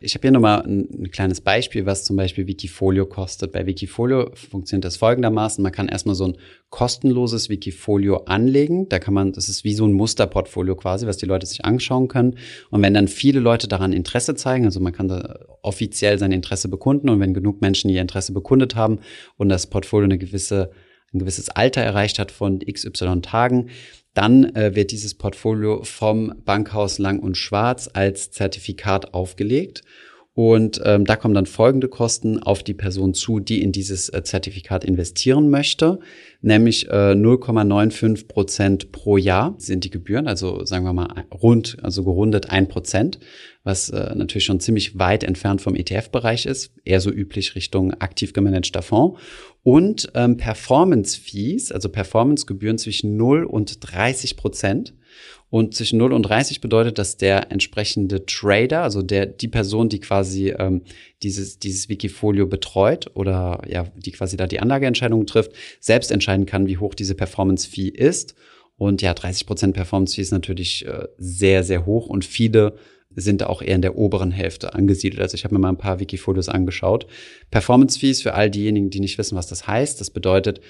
Ich 0.00 0.14
habe 0.14 0.22
hier 0.22 0.30
nochmal 0.30 0.62
ein, 0.62 0.88
ein 0.92 1.10
kleines 1.10 1.40
Beispiel, 1.40 1.84
was 1.84 2.04
zum 2.04 2.16
Beispiel 2.16 2.46
Wikifolio 2.46 3.06
kostet. 3.06 3.52
Bei 3.52 3.66
Wikifolio 3.66 4.30
funktioniert 4.34 4.84
das 4.84 4.96
folgendermaßen. 4.96 5.62
Man 5.62 5.72
kann 5.72 5.88
erstmal 5.88 6.14
so 6.14 6.26
ein 6.26 6.36
kostenloses 6.70 7.48
Wikifolio 7.48 8.18
anlegen. 8.24 8.88
Da 8.88 8.98
kann 8.98 9.14
man, 9.14 9.32
das 9.32 9.48
ist 9.48 9.64
wie 9.64 9.74
so 9.74 9.86
ein 9.86 9.92
Musterportfolio 9.92 10.76
quasi, 10.76 11.06
was 11.06 11.16
die 11.16 11.26
Leute 11.26 11.46
sich 11.46 11.64
anschauen 11.64 12.08
können. 12.08 12.38
Und 12.70 12.82
wenn 12.82 12.94
dann 12.94 13.08
viele 13.08 13.40
Leute 13.40 13.66
daran 13.66 13.92
Interesse 13.92 14.34
zeigen, 14.36 14.66
also 14.66 14.78
man 14.78 14.92
kann 14.92 15.08
da 15.08 15.40
offiziell 15.62 16.18
sein 16.18 16.32
Interesse 16.32 16.68
bekunden 16.68 17.08
und 17.08 17.18
wenn 17.18 17.34
genug 17.34 17.60
Menschen 17.60 17.90
ihr 17.90 18.00
Interesse 18.00 18.32
bekundet 18.32 18.76
haben 18.76 19.00
und 19.36 19.48
das 19.48 19.66
Portfolio 19.66 20.04
eine 20.04 20.18
gewisse 20.18 20.70
ein 21.12 21.18
gewisses 21.20 21.48
Alter 21.48 21.80
erreicht 21.80 22.18
hat 22.18 22.30
von 22.30 22.58
XY 22.58 23.22
Tagen, 23.22 23.70
dann 24.18 24.52
äh, 24.56 24.74
wird 24.74 24.90
dieses 24.90 25.14
Portfolio 25.14 25.84
vom 25.84 26.34
Bankhaus 26.44 26.98
Lang 26.98 27.20
und 27.20 27.36
Schwarz 27.36 27.88
als 27.92 28.32
Zertifikat 28.32 29.14
aufgelegt. 29.14 29.84
Und 30.38 30.80
ähm, 30.84 31.04
da 31.04 31.16
kommen 31.16 31.34
dann 31.34 31.46
folgende 31.46 31.88
Kosten 31.88 32.40
auf 32.40 32.62
die 32.62 32.72
Person 32.72 33.12
zu, 33.12 33.40
die 33.40 33.60
in 33.60 33.72
dieses 33.72 34.08
äh, 34.08 34.22
Zertifikat 34.22 34.84
investieren 34.84 35.50
möchte, 35.50 35.98
nämlich 36.42 36.86
äh, 36.86 37.10
0,95 37.10 38.28
Prozent 38.28 38.92
pro 38.92 39.16
Jahr 39.16 39.56
sind 39.58 39.82
die 39.82 39.90
Gebühren, 39.90 40.28
also 40.28 40.64
sagen 40.64 40.84
wir 40.84 40.92
mal 40.92 41.24
rund, 41.32 41.78
also 41.82 42.04
gerundet 42.04 42.50
ein 42.50 42.68
Prozent, 42.68 43.18
was 43.64 43.90
äh, 43.90 44.14
natürlich 44.14 44.44
schon 44.44 44.60
ziemlich 44.60 44.96
weit 44.96 45.24
entfernt 45.24 45.60
vom 45.60 45.74
ETF-Bereich 45.74 46.46
ist, 46.46 46.70
eher 46.84 47.00
so 47.00 47.10
üblich 47.10 47.56
Richtung 47.56 47.94
aktiv 47.94 48.32
gemanagter 48.32 48.82
Fonds. 48.82 49.20
Und 49.64 50.08
ähm, 50.14 50.36
Performance-Fees, 50.36 51.72
also 51.72 51.88
Performance-Gebühren 51.88 52.78
zwischen 52.78 53.16
0 53.16 53.42
und 53.42 53.92
30 53.92 54.36
Prozent. 54.36 54.94
Und 55.50 55.74
zwischen 55.74 55.98
0 55.98 56.12
und 56.12 56.22
30 56.22 56.60
bedeutet, 56.60 56.98
dass 56.98 57.16
der 57.16 57.50
entsprechende 57.50 58.26
Trader, 58.26 58.82
also 58.82 59.00
der, 59.00 59.24
die 59.26 59.48
Person, 59.48 59.88
die 59.88 60.00
quasi 60.00 60.50
ähm, 60.50 60.82
dieses, 61.22 61.58
dieses 61.58 61.88
Wikifolio 61.88 62.46
betreut 62.46 63.10
oder 63.14 63.62
ja, 63.66 63.86
die 63.96 64.12
quasi 64.12 64.36
da 64.36 64.46
die 64.46 64.60
Anlageentscheidung 64.60 65.26
trifft, 65.26 65.52
selbst 65.80 66.12
entscheiden 66.12 66.44
kann, 66.44 66.66
wie 66.66 66.76
hoch 66.76 66.94
diese 66.94 67.14
Performance-Fee 67.14 67.88
ist. 67.88 68.34
Und 68.76 69.00
ja, 69.00 69.14
30 69.14 69.46
Prozent 69.46 69.74
Performance-Fee 69.74 70.22
ist 70.22 70.32
natürlich 70.32 70.86
äh, 70.86 71.08
sehr, 71.16 71.64
sehr 71.64 71.86
hoch 71.86 72.08
und 72.08 72.24
viele 72.24 72.74
sind 73.14 73.42
auch 73.42 73.62
eher 73.62 73.74
in 73.74 73.82
der 73.82 73.96
oberen 73.96 74.30
Hälfte 74.30 74.74
angesiedelt. 74.74 75.20
Also 75.22 75.34
ich 75.34 75.44
habe 75.44 75.54
mir 75.54 75.60
mal 75.60 75.70
ein 75.70 75.78
paar 75.78 75.98
Wikifolios 75.98 76.48
angeschaut. 76.48 77.06
Performance 77.50 77.98
Fees 77.98 78.22
für 78.22 78.34
all 78.34 78.50
diejenigen, 78.50 78.90
die 78.90 79.00
nicht 79.00 79.18
wissen, 79.18 79.36
was 79.36 79.46
das 79.46 79.66
heißt. 79.66 80.00
Das 80.00 80.10
bedeutet, 80.10 80.60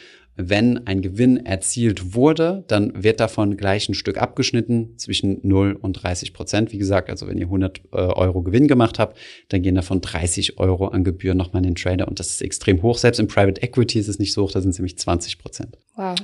wenn 0.40 0.86
ein 0.86 1.02
Gewinn 1.02 1.44
erzielt 1.44 2.14
wurde, 2.14 2.64
dann 2.68 3.02
wird 3.02 3.18
davon 3.18 3.56
gleich 3.56 3.88
ein 3.88 3.94
Stück 3.94 4.18
abgeschnitten 4.18 4.96
zwischen 4.96 5.40
0 5.42 5.72
und 5.72 5.94
30 5.94 6.32
Prozent. 6.32 6.72
Wie 6.72 6.78
gesagt, 6.78 7.10
also 7.10 7.26
wenn 7.26 7.38
ihr 7.38 7.46
100 7.46 7.80
äh, 7.92 7.96
Euro 7.96 8.42
Gewinn 8.42 8.68
gemacht 8.68 9.00
habt, 9.00 9.18
dann 9.48 9.62
gehen 9.62 9.74
davon 9.74 10.00
30 10.00 10.58
Euro 10.58 10.86
an 10.88 11.02
Gebühren 11.02 11.36
nochmal 11.36 11.64
in 11.64 11.70
den 11.70 11.74
Trader 11.74 12.06
und 12.06 12.20
das 12.20 12.30
ist 12.30 12.42
extrem 12.42 12.82
hoch. 12.82 12.98
Selbst 12.98 13.18
im 13.18 13.26
Private 13.26 13.60
Equity 13.62 13.98
ist 13.98 14.06
es 14.06 14.20
nicht 14.20 14.32
so 14.32 14.44
hoch, 14.44 14.52
da 14.52 14.60
sind 14.60 14.70
es 14.70 14.78
nämlich 14.78 14.96
20 14.96 15.38
Prozent. 15.38 15.76
Wow. 15.96 16.14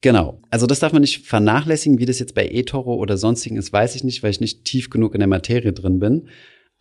Genau. 0.00 0.42
Also 0.50 0.66
das 0.66 0.80
darf 0.80 0.92
man 0.92 1.02
nicht 1.02 1.24
vernachlässigen. 1.24 1.98
Wie 2.00 2.04
das 2.04 2.18
jetzt 2.18 2.34
bei 2.34 2.48
eToro 2.48 2.96
oder 2.96 3.16
sonstigen 3.16 3.56
ist, 3.56 3.72
weiß 3.72 3.94
ich 3.94 4.02
nicht, 4.02 4.22
weil 4.22 4.30
ich 4.30 4.40
nicht 4.40 4.64
tief 4.64 4.90
genug 4.90 5.14
in 5.14 5.20
der 5.20 5.28
Materie 5.28 5.72
drin 5.72 6.00
bin. 6.00 6.28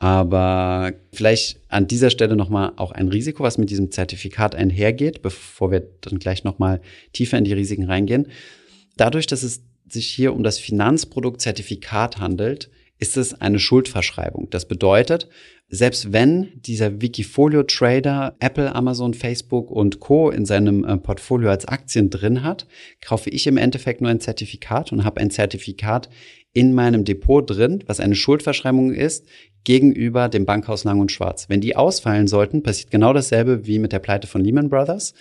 Aber 0.05 0.93
vielleicht 1.13 1.59
an 1.67 1.88
dieser 1.88 2.12
Stelle 2.12 2.35
nochmal 2.35 2.74
auch 2.75 2.91
ein 2.91 3.07
Risiko, 3.07 3.41
was 3.41 3.57
mit 3.57 3.71
diesem 3.71 3.89
Zertifikat 3.89 4.53
einhergeht, 4.53 5.24
bevor 5.24 5.71
wir 5.71 5.79
dann 6.01 6.19
gleich 6.19 6.43
nochmal 6.43 6.79
tiefer 7.12 7.39
in 7.39 7.43
die 7.43 7.53
Risiken 7.53 7.85
reingehen. 7.85 8.27
Dadurch, 8.97 9.25
dass 9.25 9.41
es 9.41 9.63
sich 9.89 10.05
hier 10.05 10.35
um 10.35 10.43
das 10.43 10.59
Finanzprodukt 10.59 11.41
Zertifikat 11.41 12.19
handelt, 12.19 12.69
ist 13.00 13.17
es 13.17 13.33
eine 13.41 13.57
Schuldverschreibung. 13.57 14.47
Das 14.51 14.67
bedeutet, 14.67 15.27
selbst 15.69 16.13
wenn 16.13 16.51
dieser 16.62 17.01
Wikifolio-Trader 17.01 18.35
Apple, 18.39 18.75
Amazon, 18.75 19.15
Facebook 19.15 19.71
und 19.71 20.00
Co. 20.00 20.29
in 20.29 20.45
seinem 20.45 20.85
äh, 20.85 20.97
Portfolio 20.97 21.50
als 21.50 21.65
Aktien 21.65 22.12
drin 22.12 22.43
hat, 22.43 22.67
kaufe 23.01 23.31
ich 23.31 23.47
im 23.47 23.57
Endeffekt 23.57 24.01
nur 24.01 24.12
ein 24.12 24.19
Zertifikat 24.19 24.91
und 24.91 25.03
habe 25.03 25.19
ein 25.19 25.31
Zertifikat 25.31 26.09
in 26.55 26.74
meinem 26.74 27.03
Depot 27.03 27.47
drin, 27.47 27.83
was 27.85 28.00
eine 28.00 28.15
Schuldverschreibung 28.15 28.93
ist, 28.93 29.25
gegenüber 29.65 30.29
dem 30.29 30.45
Bankhaus 30.45 30.85
Lang 30.85 31.00
und 31.01 31.12
Schwarz. 31.12 31.50
Wenn 31.50 31.62
die 31.62 31.75
ausfallen 31.75 32.27
sollten, 32.27 32.63
passiert 32.63 32.91
genau 32.91 33.13
dasselbe 33.13 33.67
wie 33.67 33.77
mit 33.77 33.91
der 33.91 34.00
Pleite 34.00 34.25
von 34.25 34.41
Lehman 34.41 34.69
Brothers, 34.69 35.13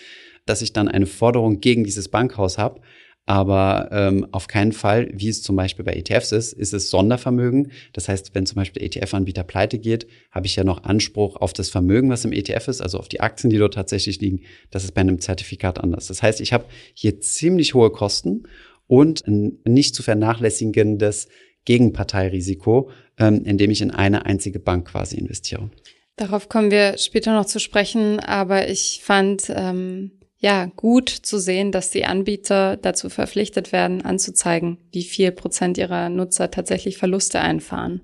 dass 0.47 0.63
ich 0.63 0.73
dann 0.73 0.89
eine 0.89 1.07
Forderung 1.07 1.61
gegen 1.61 1.83
dieses 1.83 2.09
Bankhaus 2.09 2.57
habe, 2.57 2.81
aber 3.27 3.89
ähm, 3.91 4.27
auf 4.33 4.49
keinen 4.49 4.73
Fall, 4.73 5.09
wie 5.15 5.29
es 5.29 5.43
zum 5.43 5.57
Beispiel 5.57 5.85
bei 5.85 5.95
ETFs 5.95 6.31
ist, 6.31 6.53
ist 6.53 6.75
es 6.75 6.91
Sondervermögen. 6.91 7.73
Das 7.95 8.09
heißt, 8.09 8.35
wenn 8.35 8.45
zum 8.45 8.57
Beispiel 8.57 8.87
der 8.87 9.03
ETF-Anbieter 9.03 9.45
pleite 9.45 9.79
geht, 9.79 10.07
habe 10.31 10.47
ich 10.47 10.57
ja 10.57 10.65
noch 10.65 10.85
Anspruch 10.85 11.37
auf 11.37 11.55
das 11.55 11.71
Vermögen, 11.71 12.11
was 12.11 12.27
im 12.27 12.33
ETF 12.33 12.69
ist, 12.69 12.83
also 12.83 12.99
auf 12.99 13.09
die 13.09 13.21
Aktien, 13.21 13.49
die 13.49 13.57
dort 13.57 13.75
tatsächlich 13.75 14.21
liegen. 14.21 14.43
Das 14.71 14.85
ist 14.85 14.93
bei 14.93 15.01
einem 15.01 15.21
Zertifikat 15.21 15.81
anders. 15.81 16.09
Das 16.09 16.23
heißt, 16.23 16.43
ich 16.43 16.53
habe 16.53 16.67
hier 16.93 17.19
ziemlich 17.21 17.73
hohe 17.73 17.91
Kosten 17.91 18.45
und 18.87 19.27
ein 19.27 19.59
nicht 19.65 19.95
zu 19.95 20.03
vernachlässigendes 20.03 21.29
Gegenparteirisiko, 21.65 22.91
ähm, 23.19 23.43
indem 23.45 23.71
ich 23.71 23.81
in 23.81 23.91
eine 23.91 24.27
einzige 24.27 24.59
Bank 24.59 24.89
quasi 24.89 25.17
investiere. 25.17 25.71
Darauf 26.17 26.49
kommen 26.49 26.71
wir 26.71 26.99
später 26.99 27.35
noch 27.35 27.47
zu 27.47 27.59
sprechen, 27.59 28.21
aber 28.21 28.69
ich 28.69 29.01
fand 29.03 29.45
ähm, 29.49 30.13
ja 30.39 30.67
gut 30.77 31.09
zu 31.09 31.39
sehen, 31.39 31.73
dass 31.73 31.91
die 31.91 32.05
Anbieter 32.05 32.77
dazu 32.77 33.09
verpflichtet 33.09 33.73
werden, 33.73 34.03
anzuzeigen, 34.03 34.79
wie 34.93 35.03
viel 35.03 35.33
Prozent 35.33 35.79
ihrer 35.79 36.11
Nutzer 36.11 36.51
tatsächlich 36.51 36.99
Verluste 36.99 37.41
einfahren. 37.41 38.03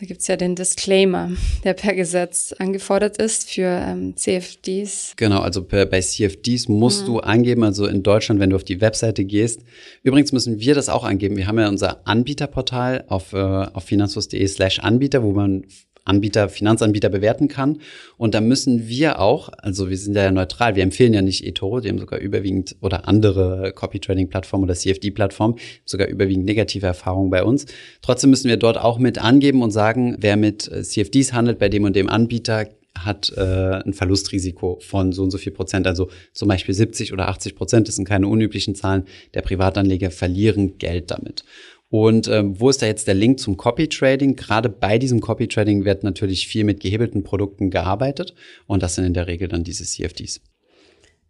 Da 0.00 0.06
gibt's 0.06 0.28
ja 0.28 0.36
den 0.36 0.56
Disclaimer, 0.56 1.30
der 1.62 1.74
per 1.74 1.94
Gesetz 1.94 2.54
angefordert 2.58 3.18
ist 3.18 3.50
für 3.50 3.66
ähm, 3.66 4.16
CFDs. 4.16 5.12
Genau, 5.16 5.40
also 5.40 5.62
per, 5.62 5.84
bei 5.84 6.00
CFDs 6.00 6.68
musst 6.68 7.02
mhm. 7.02 7.06
du 7.06 7.20
angeben, 7.20 7.62
also 7.64 7.84
in 7.84 8.02
Deutschland, 8.02 8.40
wenn 8.40 8.48
du 8.48 8.56
auf 8.56 8.64
die 8.64 8.80
Webseite 8.80 9.26
gehst. 9.26 9.60
Übrigens 10.02 10.32
müssen 10.32 10.58
wir 10.58 10.74
das 10.74 10.88
auch 10.88 11.04
angeben. 11.04 11.36
Wir 11.36 11.46
haben 11.46 11.58
ja 11.58 11.68
unser 11.68 12.08
Anbieterportal 12.08 13.04
auf, 13.08 13.34
äh, 13.34 13.36
auf 13.36 13.84
finanzfluss.de 13.84 14.46
slash 14.46 14.78
Anbieter, 14.78 15.22
wo 15.22 15.32
man 15.32 15.66
Anbieter, 16.04 16.48
Finanzanbieter 16.48 17.08
bewerten 17.08 17.48
kann. 17.48 17.78
Und 18.16 18.34
da 18.34 18.40
müssen 18.40 18.88
wir 18.88 19.20
auch, 19.20 19.50
also 19.58 19.90
wir 19.90 19.96
sind 19.96 20.14
ja 20.14 20.30
neutral, 20.30 20.76
wir 20.76 20.82
empfehlen 20.82 21.14
ja 21.14 21.22
nicht 21.22 21.44
eToro, 21.44 21.80
die 21.80 21.88
haben 21.88 21.98
sogar 21.98 22.20
überwiegend 22.20 22.76
oder 22.80 23.08
andere 23.08 23.72
Copy-Trading-Plattformen 23.74 24.64
oder 24.64 24.74
CFD-Plattformen, 24.74 25.56
sogar 25.84 26.08
überwiegend 26.08 26.44
negative 26.44 26.86
Erfahrungen 26.86 27.30
bei 27.30 27.42
uns. 27.42 27.66
Trotzdem 28.02 28.30
müssen 28.30 28.48
wir 28.48 28.56
dort 28.56 28.78
auch 28.78 28.98
mit 28.98 29.18
angeben 29.18 29.62
und 29.62 29.70
sagen, 29.70 30.16
wer 30.18 30.36
mit 30.36 30.70
äh, 30.70 30.82
CFDs 30.82 31.32
handelt 31.32 31.58
bei 31.58 31.68
dem 31.68 31.84
und 31.84 31.96
dem 31.96 32.08
Anbieter, 32.08 32.66
hat 32.98 33.32
äh, 33.36 33.82
ein 33.84 33.92
Verlustrisiko 33.92 34.78
von 34.80 35.12
so 35.12 35.22
und 35.22 35.30
so 35.30 35.38
viel 35.38 35.52
Prozent, 35.52 35.86
also 35.86 36.10
zum 36.32 36.48
Beispiel 36.48 36.74
70 36.74 37.12
oder 37.12 37.28
80 37.28 37.54
Prozent, 37.54 37.88
das 37.88 37.96
sind 37.96 38.06
keine 38.06 38.26
unüblichen 38.26 38.74
Zahlen, 38.74 39.04
der 39.34 39.42
Privatanleger 39.42 40.10
verlieren 40.10 40.78
Geld 40.78 41.10
damit. 41.10 41.44
Und 41.90 42.28
ähm, 42.28 42.58
wo 42.60 42.70
ist 42.70 42.82
da 42.82 42.86
jetzt 42.86 43.08
der 43.08 43.14
Link 43.14 43.40
zum 43.40 43.56
Copy 43.56 43.88
Trading? 43.88 44.36
Gerade 44.36 44.68
bei 44.68 44.98
diesem 44.98 45.20
Copy 45.20 45.48
Trading 45.48 45.84
wird 45.84 46.04
natürlich 46.04 46.46
viel 46.46 46.62
mit 46.62 46.80
gehebelten 46.80 47.24
Produkten 47.24 47.70
gearbeitet 47.70 48.34
und 48.66 48.82
das 48.82 48.94
sind 48.94 49.04
in 49.04 49.14
der 49.14 49.26
Regel 49.26 49.48
dann 49.48 49.64
diese 49.64 49.84
CFDs. 49.84 50.40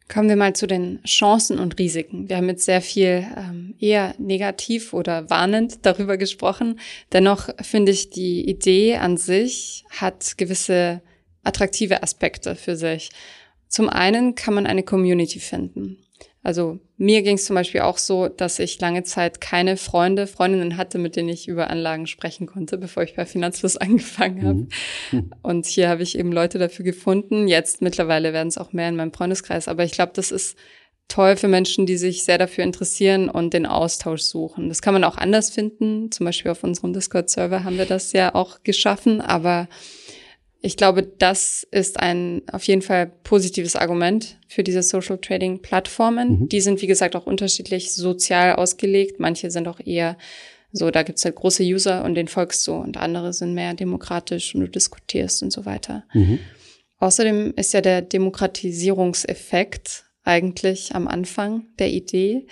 Kommen 0.06 0.28
wir 0.28 0.36
mal 0.36 0.54
zu 0.54 0.66
den 0.66 1.02
Chancen 1.04 1.58
und 1.58 1.78
Risiken. 1.78 2.28
Wir 2.28 2.36
haben 2.36 2.48
jetzt 2.48 2.64
sehr 2.64 2.82
viel 2.82 3.24
ähm, 3.36 3.74
eher 3.78 4.14
negativ 4.18 4.92
oder 4.92 5.30
warnend 5.30 5.86
darüber 5.86 6.16
gesprochen. 6.18 6.78
Dennoch 7.12 7.48
finde 7.62 7.92
ich, 7.92 8.10
die 8.10 8.46
Idee 8.46 8.96
an 8.96 9.16
sich 9.16 9.84
hat 9.88 10.36
gewisse 10.36 11.00
attraktive 11.42 12.02
Aspekte 12.02 12.54
für 12.54 12.76
sich. 12.76 13.10
Zum 13.68 13.88
einen 13.88 14.34
kann 14.34 14.52
man 14.52 14.66
eine 14.66 14.82
Community 14.82 15.38
finden. 15.38 15.98
Also 16.42 16.80
mir 16.96 17.20
ging 17.22 17.36
es 17.36 17.44
zum 17.44 17.54
Beispiel 17.54 17.82
auch 17.82 17.98
so, 17.98 18.28
dass 18.28 18.58
ich 18.58 18.80
lange 18.80 19.02
Zeit 19.02 19.42
keine 19.42 19.76
Freunde, 19.76 20.26
Freundinnen 20.26 20.78
hatte, 20.78 20.96
mit 20.98 21.14
denen 21.14 21.28
ich 21.28 21.48
über 21.48 21.68
Anlagen 21.68 22.06
sprechen 22.06 22.46
konnte, 22.46 22.78
bevor 22.78 23.02
ich 23.02 23.14
bei 23.14 23.26
Finanzfluss 23.26 23.76
angefangen 23.76 24.46
habe. 24.46 24.66
Mhm. 25.12 25.32
Und 25.42 25.66
hier 25.66 25.88
habe 25.90 26.02
ich 26.02 26.18
eben 26.18 26.32
Leute 26.32 26.58
dafür 26.58 26.84
gefunden. 26.84 27.46
Jetzt 27.46 27.82
mittlerweile 27.82 28.32
werden 28.32 28.48
es 28.48 28.58
auch 28.58 28.72
mehr 28.72 28.88
in 28.88 28.96
meinem 28.96 29.12
Freundeskreis. 29.12 29.68
Aber 29.68 29.84
ich 29.84 29.92
glaube, 29.92 30.12
das 30.14 30.30
ist 30.30 30.56
toll 31.08 31.36
für 31.36 31.48
Menschen, 31.48 31.84
die 31.84 31.96
sich 31.98 32.24
sehr 32.24 32.38
dafür 32.38 32.64
interessieren 32.64 33.28
und 33.28 33.52
den 33.52 33.66
Austausch 33.66 34.22
suchen. 34.22 34.68
Das 34.68 34.80
kann 34.80 34.94
man 34.94 35.04
auch 35.04 35.18
anders 35.18 35.50
finden. 35.50 36.10
Zum 36.10 36.24
Beispiel 36.24 36.52
auf 36.52 36.64
unserem 36.64 36.94
Discord-Server 36.94 37.64
haben 37.64 37.76
wir 37.76 37.86
das 37.86 38.12
ja 38.12 38.34
auch 38.34 38.62
geschaffen. 38.62 39.20
Aber 39.20 39.68
ich 40.62 40.76
glaube, 40.76 41.02
das 41.02 41.66
ist 41.70 41.98
ein 41.98 42.42
auf 42.52 42.64
jeden 42.64 42.82
Fall 42.82 43.10
positives 43.24 43.76
Argument 43.76 44.38
für 44.46 44.62
diese 44.62 44.82
Social 44.82 45.18
Trading 45.18 45.62
Plattformen. 45.62 46.40
Mhm. 46.40 46.48
Die 46.48 46.60
sind, 46.60 46.82
wie 46.82 46.86
gesagt, 46.86 47.16
auch 47.16 47.26
unterschiedlich 47.26 47.94
sozial 47.94 48.54
ausgelegt. 48.54 49.20
Manche 49.20 49.50
sind 49.50 49.68
auch 49.68 49.80
eher 49.80 50.16
so, 50.72 50.90
da 50.90 51.02
gibt's 51.02 51.24
halt 51.24 51.34
große 51.34 51.64
User 51.64 52.04
und 52.04 52.14
den 52.14 52.28
folgst 52.28 52.66
du 52.66 52.74
und 52.74 52.96
andere 52.96 53.32
sind 53.32 53.54
mehr 53.54 53.74
demokratisch 53.74 54.54
und 54.54 54.60
du 54.60 54.68
diskutierst 54.68 55.42
und 55.42 55.50
so 55.50 55.64
weiter. 55.64 56.04
Mhm. 56.12 56.38
Außerdem 56.98 57.54
ist 57.56 57.72
ja 57.72 57.80
der 57.80 58.02
Demokratisierungseffekt 58.02 60.04
eigentlich 60.22 60.94
am 60.94 61.08
Anfang 61.08 61.66
der 61.78 61.90
Idee, 61.90 62.46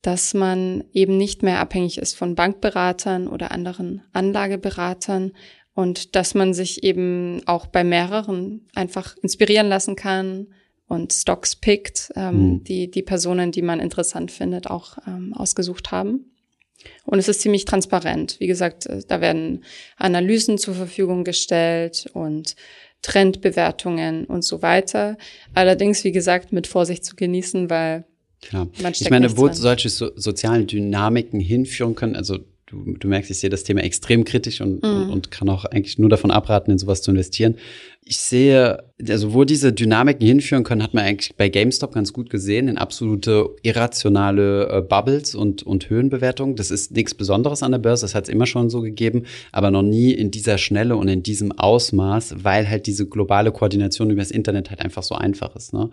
dass 0.00 0.34
man 0.34 0.84
eben 0.92 1.16
nicht 1.16 1.42
mehr 1.42 1.60
abhängig 1.60 1.98
ist 1.98 2.14
von 2.14 2.34
Bankberatern 2.34 3.28
oder 3.28 3.52
anderen 3.52 4.02
Anlageberatern 4.12 5.32
und 5.74 6.14
dass 6.14 6.34
man 6.34 6.54
sich 6.54 6.82
eben 6.84 7.42
auch 7.46 7.66
bei 7.66 7.84
mehreren 7.84 8.66
einfach 8.74 9.16
inspirieren 9.18 9.68
lassen 9.68 9.96
kann 9.96 10.48
und 10.86 11.12
Stocks 11.12 11.56
pickt, 11.56 12.12
ähm, 12.16 12.34
mhm. 12.34 12.64
die 12.64 12.90
die 12.90 13.02
Personen, 13.02 13.52
die 13.52 13.62
man 13.62 13.80
interessant 13.80 14.30
findet, 14.30 14.68
auch 14.68 14.98
ähm, 15.06 15.34
ausgesucht 15.34 15.90
haben. 15.90 16.30
Und 17.04 17.18
es 17.18 17.28
ist 17.28 17.40
ziemlich 17.40 17.64
transparent. 17.64 18.36
Wie 18.38 18.46
gesagt, 18.46 18.86
äh, 18.86 19.02
da 19.06 19.20
werden 19.20 19.64
Analysen 19.96 20.58
zur 20.58 20.74
Verfügung 20.74 21.24
gestellt 21.24 22.08
und 22.12 22.56
Trendbewertungen 23.02 24.24
und 24.24 24.44
so 24.44 24.62
weiter. 24.62 25.18
Allerdings, 25.52 26.04
wie 26.04 26.12
gesagt, 26.12 26.52
mit 26.52 26.66
Vorsicht 26.66 27.04
zu 27.04 27.16
genießen, 27.16 27.68
weil 27.68 28.04
Klar. 28.40 28.68
Ich 28.92 29.08
meine, 29.08 29.38
wo 29.38 29.50
solche 29.52 29.88
so, 29.88 30.10
sozialen 30.16 30.66
Dynamiken 30.66 31.40
hinführen 31.40 31.94
können, 31.94 32.14
also 32.14 32.40
du, 32.66 32.94
du 32.98 33.08
merkst, 33.08 33.30
ich 33.30 33.38
sehe 33.38 33.50
das 33.50 33.64
Thema 33.64 33.82
extrem 33.82 34.24
kritisch 34.24 34.60
und, 34.60 34.82
mhm. 34.82 34.88
und, 34.88 35.10
und, 35.10 35.30
kann 35.30 35.48
auch 35.48 35.64
eigentlich 35.64 35.98
nur 35.98 36.08
davon 36.08 36.30
abraten, 36.30 36.70
in 36.70 36.78
sowas 36.78 37.02
zu 37.02 37.10
investieren. 37.10 37.56
Ich 38.06 38.18
sehe, 38.18 38.84
also 39.08 39.32
wo 39.32 39.44
diese 39.44 39.72
Dynamiken 39.72 40.26
hinführen 40.26 40.64
können, 40.64 40.82
hat 40.82 40.92
man 40.94 41.04
eigentlich 41.04 41.36
bei 41.36 41.48
GameStop 41.48 41.94
ganz 41.94 42.12
gut 42.12 42.28
gesehen, 42.30 42.68
in 42.68 42.76
absolute 42.76 43.48
irrationale 43.62 44.68
äh, 44.68 44.80
Bubbles 44.82 45.34
und, 45.34 45.62
und 45.62 45.88
Höhenbewertungen. 45.88 46.56
Das 46.56 46.70
ist 46.70 46.92
nichts 46.92 47.14
Besonderes 47.14 47.62
an 47.62 47.72
der 47.72 47.78
Börse, 47.78 48.04
das 48.04 48.14
hat 48.14 48.24
es 48.24 48.30
immer 48.30 48.46
schon 48.46 48.70
so 48.70 48.80
gegeben, 48.80 49.24
aber 49.52 49.70
noch 49.70 49.82
nie 49.82 50.12
in 50.12 50.30
dieser 50.30 50.58
Schnelle 50.58 50.96
und 50.96 51.08
in 51.08 51.22
diesem 51.22 51.52
Ausmaß, 51.52 52.44
weil 52.44 52.68
halt 52.68 52.86
diese 52.86 53.06
globale 53.06 53.52
Koordination 53.52 54.10
über 54.10 54.20
das 54.20 54.30
Internet 54.30 54.70
halt 54.70 54.80
einfach 54.80 55.02
so 55.02 55.14
einfach 55.14 55.54
ist. 55.56 55.72
Ne? 55.72 55.90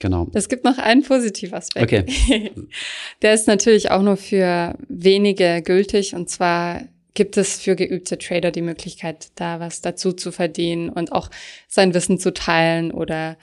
Genau. 0.00 0.28
Es 0.34 0.48
gibt 0.48 0.64
noch 0.64 0.78
einen 0.78 1.02
positiven 1.02 1.54
Aspekt. 1.54 1.84
Okay. 1.84 2.52
Der 3.22 3.34
ist 3.34 3.46
natürlich 3.46 3.90
auch 3.90 4.02
nur 4.02 4.16
für 4.16 4.76
wenige 4.88 5.62
gültig 5.62 6.14
und 6.14 6.28
zwar 6.28 6.82
gibt 7.14 7.36
es 7.36 7.60
für 7.60 7.76
geübte 7.76 8.18
Trader 8.18 8.50
die 8.50 8.62
Möglichkeit, 8.62 9.28
da 9.36 9.60
was 9.60 9.80
dazu 9.80 10.12
zu 10.12 10.32
verdienen 10.32 10.88
und 10.88 11.12
auch 11.12 11.30
sein 11.68 11.94
Wissen 11.94 12.18
zu 12.18 12.34
teilen 12.34 12.90
oder 12.90 13.36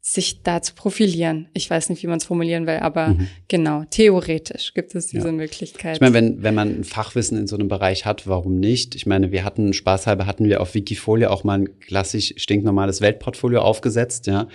sich 0.00 0.44
da 0.44 0.62
zu 0.62 0.74
profilieren. 0.74 1.48
Ich 1.52 1.68
weiß 1.68 1.88
nicht, 1.88 2.00
wie 2.04 2.06
man 2.06 2.18
es 2.18 2.24
formulieren 2.24 2.68
will, 2.68 2.76
aber 2.76 3.08
mhm. 3.08 3.26
genau, 3.48 3.82
theoretisch 3.90 4.72
gibt 4.72 4.94
es 4.94 5.08
diese 5.08 5.26
ja. 5.26 5.32
Möglichkeit. 5.32 5.96
Ich 5.96 6.00
meine, 6.00 6.14
wenn, 6.14 6.44
wenn 6.44 6.54
man 6.54 6.78
ein 6.78 6.84
Fachwissen 6.84 7.36
in 7.36 7.48
so 7.48 7.56
einem 7.56 7.66
Bereich 7.66 8.06
hat, 8.06 8.28
warum 8.28 8.60
nicht? 8.60 8.94
Ich 8.94 9.06
meine, 9.06 9.32
wir 9.32 9.42
hatten, 9.42 9.72
spaßhalber 9.72 10.26
hatten 10.26 10.44
wir 10.44 10.60
auf 10.60 10.74
Wikifolio 10.74 11.30
auch 11.30 11.42
mal 11.42 11.58
ein 11.58 11.80
klassisch 11.80 12.34
stinknormales 12.36 13.00
Weltportfolio 13.00 13.60
aufgesetzt, 13.60 14.28
ja. 14.28 14.46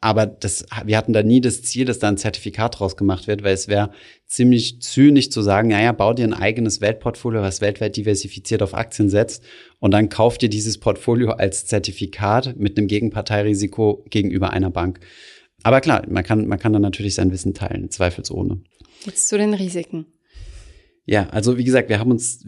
Aber 0.00 0.26
das, 0.26 0.66
wir 0.84 0.96
hatten 0.96 1.12
da 1.12 1.22
nie 1.22 1.40
das 1.40 1.62
Ziel, 1.62 1.84
dass 1.84 1.98
da 1.98 2.08
ein 2.08 2.18
Zertifikat 2.18 2.78
draus 2.78 2.96
gemacht 2.96 3.26
wird, 3.26 3.42
weil 3.42 3.54
es 3.54 3.66
wäre 3.66 3.90
ziemlich 4.26 4.80
zynisch 4.80 5.30
zu 5.30 5.42
sagen, 5.42 5.68
naja, 5.68 5.92
bau 5.92 6.12
dir 6.12 6.24
ein 6.24 6.34
eigenes 6.34 6.80
Weltportfolio, 6.80 7.40
was 7.40 7.60
weltweit 7.60 7.96
diversifiziert 7.96 8.62
auf 8.62 8.74
Aktien 8.74 9.08
setzt 9.08 9.42
und 9.80 9.92
dann 9.92 10.08
kauf 10.08 10.38
dir 10.38 10.48
dieses 10.48 10.78
Portfolio 10.78 11.30
als 11.30 11.66
Zertifikat 11.66 12.56
mit 12.56 12.76
einem 12.76 12.88
Gegenparteirisiko 12.88 14.04
gegenüber 14.10 14.50
einer 14.50 14.70
Bank. 14.70 15.00
Aber 15.62 15.80
klar, 15.80 16.02
man 16.08 16.22
kann, 16.22 16.46
man 16.46 16.58
kann 16.58 16.72
dann 16.72 16.82
natürlich 16.82 17.14
sein 17.14 17.32
Wissen 17.32 17.54
teilen, 17.54 17.90
zweifelsohne. 17.90 18.60
Jetzt 19.04 19.28
zu 19.28 19.38
den 19.38 19.54
Risiken. 19.54 20.06
Ja, 21.08 21.28
also 21.28 21.56
wie 21.56 21.62
gesagt, 21.62 21.88
wir 21.88 22.00
haben 22.00 22.10
uns, 22.10 22.44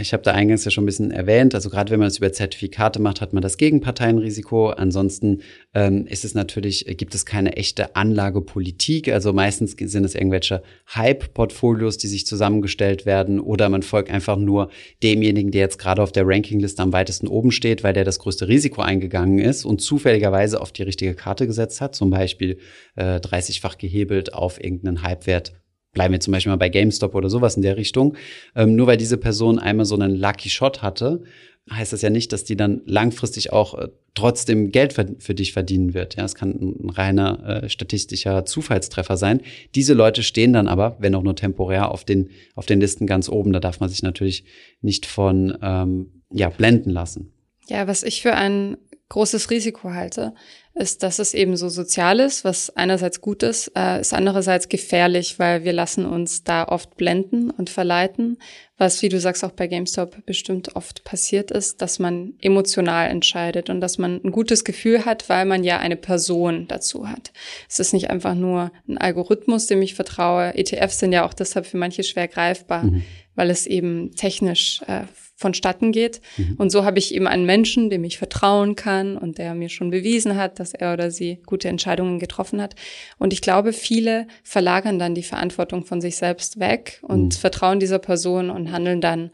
ich 0.00 0.12
habe 0.12 0.22
da 0.22 0.30
eingangs 0.30 0.64
ja 0.64 0.70
schon 0.70 0.84
ein 0.84 0.86
bisschen 0.86 1.10
erwähnt, 1.10 1.56
also 1.56 1.70
gerade 1.70 1.90
wenn 1.90 1.98
man 1.98 2.06
es 2.06 2.18
über 2.18 2.32
Zertifikate 2.32 3.02
macht, 3.02 3.20
hat 3.20 3.32
man 3.32 3.42
das 3.42 3.56
Gegenparteienrisiko. 3.56 4.68
Ansonsten 4.68 5.42
ähm, 5.74 6.06
ist 6.06 6.24
es 6.24 6.32
natürlich, 6.32 6.86
gibt 6.98 7.16
es 7.16 7.26
keine 7.26 7.56
echte 7.56 7.96
Anlagepolitik. 7.96 9.08
Also 9.08 9.32
meistens 9.32 9.72
sind 9.72 10.04
es 10.04 10.14
irgendwelche 10.14 10.62
Hype-Portfolios, 10.94 11.98
die 11.98 12.06
sich 12.06 12.26
zusammengestellt 12.26 13.06
werden, 13.06 13.40
oder 13.40 13.68
man 13.68 13.82
folgt 13.82 14.12
einfach 14.12 14.36
nur 14.36 14.70
demjenigen, 15.02 15.50
der 15.50 15.62
jetzt 15.62 15.80
gerade 15.80 16.00
auf 16.00 16.12
der 16.12 16.28
Rankingliste 16.28 16.84
am 16.84 16.92
weitesten 16.92 17.26
oben 17.26 17.50
steht, 17.50 17.82
weil 17.82 17.92
der 17.92 18.04
das 18.04 18.20
größte 18.20 18.46
Risiko 18.46 18.82
eingegangen 18.82 19.40
ist 19.40 19.64
und 19.64 19.80
zufälligerweise 19.80 20.60
auf 20.60 20.70
die 20.70 20.84
richtige 20.84 21.14
Karte 21.14 21.48
gesetzt 21.48 21.80
hat, 21.80 21.96
zum 21.96 22.10
Beispiel 22.10 22.58
äh, 22.94 23.16
30-fach 23.16 23.78
gehebelt 23.78 24.32
auf 24.32 24.62
irgendeinen 24.62 25.02
Hypewert 25.02 25.54
bleiben 25.96 26.12
wir 26.12 26.20
zum 26.20 26.32
Beispiel 26.32 26.52
mal 26.52 26.56
bei 26.56 26.68
GameStop 26.68 27.14
oder 27.14 27.30
sowas 27.30 27.56
in 27.56 27.62
der 27.62 27.78
Richtung, 27.78 28.16
ähm, 28.54 28.76
nur 28.76 28.86
weil 28.86 28.98
diese 28.98 29.16
Person 29.16 29.58
einmal 29.58 29.86
so 29.86 29.96
einen 29.96 30.14
Lucky 30.14 30.50
Shot 30.50 30.82
hatte, 30.82 31.22
heißt 31.70 31.92
das 31.92 32.02
ja 32.02 32.10
nicht, 32.10 32.32
dass 32.32 32.44
die 32.44 32.54
dann 32.54 32.82
langfristig 32.84 33.50
auch 33.50 33.74
äh, 33.74 33.88
trotzdem 34.14 34.70
Geld 34.70 34.92
für, 34.92 35.16
für, 35.18 35.34
dich 35.34 35.54
verdienen 35.54 35.94
wird. 35.94 36.16
Ja, 36.16 36.24
es 36.24 36.34
kann 36.34 36.50
ein 36.50 36.90
reiner 36.90 37.62
äh, 37.64 37.68
statistischer 37.70 38.44
Zufallstreffer 38.44 39.16
sein. 39.16 39.40
Diese 39.74 39.94
Leute 39.94 40.22
stehen 40.22 40.52
dann 40.52 40.68
aber, 40.68 40.96
wenn 41.00 41.14
auch 41.14 41.22
nur 41.22 41.34
temporär, 41.34 41.90
auf 41.90 42.04
den 42.04 42.28
auf 42.54 42.66
den 42.66 42.78
Listen 42.78 43.06
ganz 43.06 43.30
oben. 43.30 43.52
Da 43.52 43.60
darf 43.60 43.80
man 43.80 43.88
sich 43.88 44.02
natürlich 44.02 44.44
nicht 44.82 45.06
von 45.06 45.56
ähm, 45.62 46.22
ja 46.30 46.50
blenden 46.50 46.90
lassen. 46.90 47.32
Ja, 47.68 47.88
was 47.88 48.02
ich 48.04 48.22
für 48.22 48.34
ein 48.34 48.76
großes 49.08 49.50
Risiko 49.50 49.90
halte, 49.92 50.34
ist, 50.74 51.02
dass 51.02 51.18
es 51.18 51.32
eben 51.32 51.56
so 51.56 51.70
sozial 51.70 52.20
ist, 52.20 52.44
was 52.44 52.76
einerseits 52.76 53.20
gut 53.22 53.42
ist, 53.42 53.72
äh, 53.74 54.00
ist 54.00 54.12
andererseits 54.12 54.68
gefährlich, 54.68 55.38
weil 55.38 55.64
wir 55.64 55.72
lassen 55.72 56.04
uns 56.04 56.44
da 56.44 56.68
oft 56.68 56.96
blenden 56.96 57.50
und 57.50 57.70
verleiten, 57.70 58.38
was, 58.76 59.00
wie 59.00 59.08
du 59.08 59.18
sagst, 59.18 59.42
auch 59.42 59.52
bei 59.52 59.68
GameStop 59.68 60.26
bestimmt 60.26 60.76
oft 60.76 61.02
passiert 61.02 61.50
ist, 61.50 61.80
dass 61.80 61.98
man 61.98 62.34
emotional 62.42 63.08
entscheidet 63.08 63.70
und 63.70 63.80
dass 63.80 63.96
man 63.96 64.20
ein 64.22 64.32
gutes 64.32 64.64
Gefühl 64.64 65.06
hat, 65.06 65.30
weil 65.30 65.46
man 65.46 65.64
ja 65.64 65.78
eine 65.78 65.96
Person 65.96 66.66
dazu 66.68 67.08
hat. 67.08 67.32
Es 67.70 67.78
ist 67.78 67.94
nicht 67.94 68.10
einfach 68.10 68.34
nur 68.34 68.70
ein 68.86 68.98
Algorithmus, 68.98 69.66
dem 69.66 69.80
ich 69.80 69.94
vertraue. 69.94 70.54
ETFs 70.56 70.98
sind 70.98 71.12
ja 71.12 71.24
auch 71.24 71.32
deshalb 71.32 71.64
für 71.64 71.78
manche 71.78 72.02
schwer 72.02 72.28
greifbar, 72.28 72.82
mhm. 72.82 73.02
Weil 73.36 73.50
es 73.50 73.66
eben 73.66 74.14
technisch 74.16 74.80
äh, 74.88 75.04
vonstatten 75.36 75.92
geht. 75.92 76.22
Mhm. 76.38 76.54
Und 76.56 76.70
so 76.70 76.84
habe 76.84 76.98
ich 76.98 77.14
eben 77.14 77.26
einen 77.26 77.44
Menschen, 77.44 77.90
dem 77.90 78.04
ich 78.04 78.16
vertrauen 78.18 78.74
kann 78.74 79.18
und 79.18 79.38
der 79.38 79.54
mir 79.54 79.68
schon 79.68 79.90
bewiesen 79.90 80.36
hat, 80.36 80.58
dass 80.58 80.72
er 80.72 80.94
oder 80.94 81.10
sie 81.10 81.42
gute 81.44 81.68
Entscheidungen 81.68 82.18
getroffen 82.18 82.60
hat. 82.60 82.74
Und 83.18 83.34
ich 83.34 83.42
glaube, 83.42 83.74
viele 83.74 84.26
verlagern 84.42 84.98
dann 84.98 85.14
die 85.14 85.22
Verantwortung 85.22 85.84
von 85.84 86.00
sich 86.00 86.16
selbst 86.16 86.58
weg 86.58 87.00
und 87.02 87.34
mhm. 87.34 87.38
vertrauen 87.38 87.78
dieser 87.78 87.98
Person 87.98 88.50
und 88.50 88.72
handeln 88.72 89.02
dann 89.02 89.30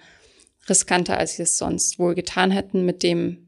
riskanter, 0.68 1.18
als 1.18 1.36
sie 1.36 1.44
es 1.44 1.56
sonst 1.56 1.98
wohl 1.98 2.14
getan 2.14 2.50
hätten, 2.50 2.84
mit 2.84 3.02
dem 3.04 3.46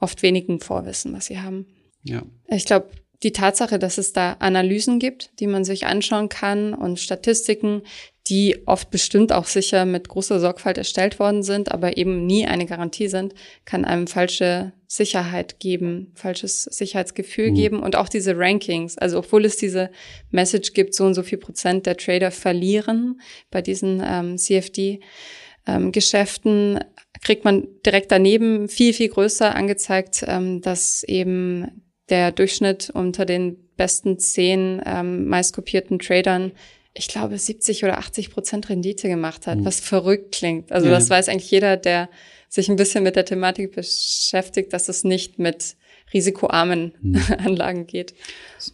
oft 0.00 0.22
wenigen 0.22 0.60
Vorwissen, 0.60 1.12
was 1.12 1.26
sie 1.26 1.40
haben. 1.40 1.66
Ja. 2.02 2.22
Ich 2.48 2.64
glaube, 2.64 2.90
die 3.22 3.32
Tatsache, 3.32 3.78
dass 3.78 3.98
es 3.98 4.12
da 4.12 4.36
Analysen 4.40 4.98
gibt, 4.98 5.38
die 5.40 5.46
man 5.46 5.64
sich 5.64 5.86
anschauen 5.86 6.28
kann 6.28 6.74
und 6.74 6.98
Statistiken, 6.98 7.82
die 8.28 8.62
oft 8.66 8.90
bestimmt 8.90 9.32
auch 9.32 9.46
sicher 9.46 9.84
mit 9.84 10.08
großer 10.08 10.38
Sorgfalt 10.38 10.78
erstellt 10.78 11.18
worden 11.18 11.42
sind, 11.42 11.72
aber 11.72 11.96
eben 11.96 12.24
nie 12.24 12.46
eine 12.46 12.66
Garantie 12.66 13.08
sind, 13.08 13.34
kann 13.64 13.84
einem 13.84 14.06
falsche 14.06 14.72
Sicherheit 14.86 15.58
geben, 15.58 16.12
falsches 16.14 16.62
Sicherheitsgefühl 16.64 17.50
mhm. 17.50 17.54
geben 17.54 17.80
und 17.80 17.96
auch 17.96 18.08
diese 18.08 18.36
Rankings. 18.36 18.96
Also 18.98 19.18
obwohl 19.18 19.44
es 19.44 19.56
diese 19.56 19.90
Message 20.30 20.72
gibt, 20.72 20.94
so 20.94 21.04
und 21.04 21.14
so 21.14 21.24
viel 21.24 21.38
Prozent 21.38 21.86
der 21.86 21.96
Trader 21.96 22.30
verlieren 22.30 23.20
bei 23.50 23.60
diesen 23.60 24.00
ähm, 24.04 24.38
CFD-Geschäften, 24.38 26.76
ähm, 26.76 26.84
kriegt 27.22 27.44
man 27.44 27.66
direkt 27.84 28.12
daneben 28.12 28.68
viel, 28.68 28.92
viel 28.92 29.08
größer 29.08 29.54
angezeigt, 29.54 30.24
ähm, 30.26 30.60
dass 30.60 31.04
eben 31.04 31.82
der 32.12 32.30
Durchschnitt 32.30 32.90
unter 32.90 33.24
den 33.24 33.56
besten 33.76 34.20
zehn 34.20 34.80
ähm, 34.86 35.26
meistkopierten 35.26 35.98
Tradern 35.98 36.52
ich 36.94 37.08
glaube, 37.08 37.38
70 37.38 37.84
oder 37.84 37.98
80 37.98 38.30
Prozent 38.30 38.68
Rendite 38.68 39.08
gemacht 39.08 39.46
hat, 39.46 39.58
mhm. 39.58 39.64
was 39.64 39.80
verrückt 39.80 40.32
klingt. 40.32 40.72
Also 40.72 40.88
ja. 40.88 40.92
das 40.92 41.08
weiß 41.08 41.28
eigentlich 41.28 41.50
jeder, 41.50 41.76
der 41.76 42.08
sich 42.48 42.68
ein 42.68 42.76
bisschen 42.76 43.02
mit 43.02 43.16
der 43.16 43.24
Thematik 43.24 43.74
beschäftigt, 43.74 44.72
dass 44.72 44.88
es 44.88 45.04
nicht 45.04 45.38
mit 45.38 45.76
risikoarmen 46.12 46.92
hm. 47.00 47.16
Anlagen 47.44 47.86
geht. 47.86 48.14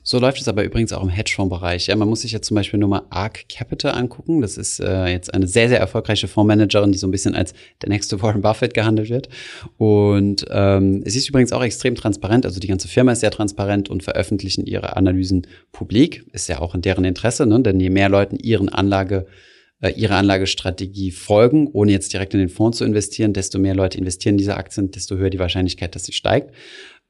So 0.03 0.19
läuft 0.19 0.41
es 0.41 0.49
aber 0.49 0.65
übrigens 0.65 0.93
auch 0.93 1.03
im 1.03 1.09
Hedgefondsbereich. 1.09 1.87
Ja, 1.87 1.97
man 1.97 2.09
muss 2.09 2.23
sich 2.23 2.33
jetzt 2.33 2.47
zum 2.47 2.55
Beispiel 2.55 2.79
nur 2.79 2.89
mal 2.89 3.03
ARK 3.11 3.49
Capital 3.49 3.93
angucken. 3.93 4.41
Das 4.41 4.57
ist 4.59 4.81
äh, 4.81 5.07
jetzt 5.07 5.33
eine 5.33 5.47
sehr, 5.47 5.69
sehr 5.69 5.79
erfolgreiche 5.79 6.29
Fondsmanagerin, 6.29 6.93
die 6.93 6.99
so 6.99 7.07
ein 7.07 7.11
bisschen 7.11 7.35
als 7.35 7.55
der 7.83 7.89
nächste 7.89 8.21
Warren 8.23 8.43
Buffett 8.43 8.75
gehandelt 8.75 9.11
wird. 9.11 9.29
Und 9.77 10.47
ähm, 10.51 11.03
es 11.05 11.17
ist 11.17 11.29
übrigens 11.29 11.53
auch 11.53 11.63
extrem 11.63 11.95
transparent. 11.95 12.45
Also 12.45 12.61
die 12.61 12.69
ganze 12.69 12.89
Firma 12.89 13.13
ist 13.13 13.21
sehr 13.21 13.31
transparent 13.31 13.89
und 13.89 14.03
veröffentlichen 14.03 14.67
ihre 14.67 14.97
Analysen 14.97 15.47
publik. 15.73 16.25
Ist 16.33 16.49
ja 16.49 16.61
auch 16.61 16.75
in 16.75 16.83
deren 16.83 17.05
Interesse, 17.05 17.47
ne? 17.47 17.61
denn 17.61 17.81
je 17.81 17.91
mehr 17.91 18.09
Leuten 18.09 18.37
ihren 18.37 18.69
Anlage 18.69 19.27
äh, 19.81 19.91
ihre 19.91 20.17
Anlagestrategie 20.17 21.13
folgen, 21.13 21.69
ohne 21.73 21.93
jetzt 21.93 22.13
direkt 22.13 22.35
in 22.35 22.41
den 22.41 22.49
Fonds 22.49 22.79
zu 22.79 22.85
investieren, 22.85 23.33
desto 23.33 23.61
mehr 23.61 23.77
Leute 23.77 23.97
investieren 23.97 24.35
in 24.35 24.39
diese 24.39 24.57
Aktien, 24.57 24.91
desto 24.91 25.17
höher 25.17 25.31
die 25.31 25.39
Wahrscheinlichkeit, 25.39 25.95
dass 25.95 26.05
sie 26.05 26.13
steigt. 26.13 26.53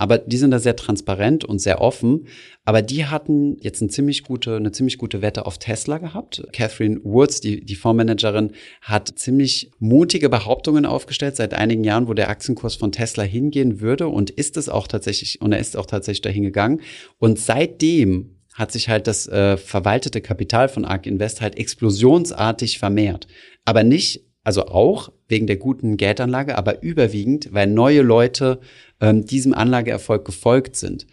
Aber 0.00 0.19
die 0.19 0.37
sind 0.37 0.52
da 0.52 0.61
sehr 0.61 0.76
transparent 0.76 1.45
und 1.45 1.59
sehr 1.59 1.81
offen. 1.81 2.28
Aber 2.64 2.83
die 2.83 3.07
hatten 3.07 3.57
jetzt 3.61 3.83
eine 3.83 3.90
ziemlich 3.90 4.23
gute, 4.23 4.57
eine 4.57 4.71
ziemlich 4.71 4.97
gute 4.97 5.23
Wette 5.23 5.45
auf 5.45 5.59
Tesla 5.59 5.99
gehabt. 5.99 6.47
Catherine 6.52 7.00
Woods, 7.02 7.40
die, 7.40 7.64
die 7.64 7.75
Fondsmanagerin, 7.75 8.52
hat 8.81 9.12
ziemlich 9.17 9.73
mutige 9.81 10.28
Behauptungen 10.28 10.87
aufgestellt 10.87 11.35
seit 11.35 11.52
einigen 11.52 11.83
Jahren, 11.83 12.07
wo 12.07 12.14
der 12.14 12.28
Aktienkurs 12.28 12.76
von 12.76 12.93
Tesla 12.93 13.25
hingehen 13.25 13.81
würde 13.81 14.07
und 14.07 14.31
ist 14.31 14.57
es 14.57 14.69
auch 14.69 14.87
tatsächlich, 14.87 15.40
und 15.40 15.52
er 15.52 15.59
ist 15.59 15.76
auch 15.76 15.87
tatsächlich 15.87 16.23
dahin 16.23 16.45
gegangen. 16.45 16.81
Und 17.19 17.40
seitdem 17.40 18.37
hat 18.55 18.70
sich 18.72 18.88
halt 18.88 19.07
das 19.07 19.27
äh, 19.27 19.57
verwaltete 19.57 20.20
Kapital 20.20 20.68
von 20.68 20.85
ARK 20.85 21.07
Invest 21.07 21.40
halt 21.40 21.57
explosionsartig 21.59 22.79
vermehrt. 22.79 23.27
Aber 23.64 23.83
nicht, 23.83 24.28
also 24.44 24.66
auch 24.66 25.12
wegen 25.29 25.46
der 25.46 25.57
guten 25.57 25.96
Geldanlage, 25.96 26.57
aber 26.57 26.83
überwiegend, 26.83 27.53
weil 27.53 27.66
neue 27.66 28.03
Leute 28.03 28.61
ähm, 29.01 29.24
diesem 29.24 29.55
Anlageerfolg 29.55 30.24
gefolgt 30.24 30.77
sind. 30.77 31.07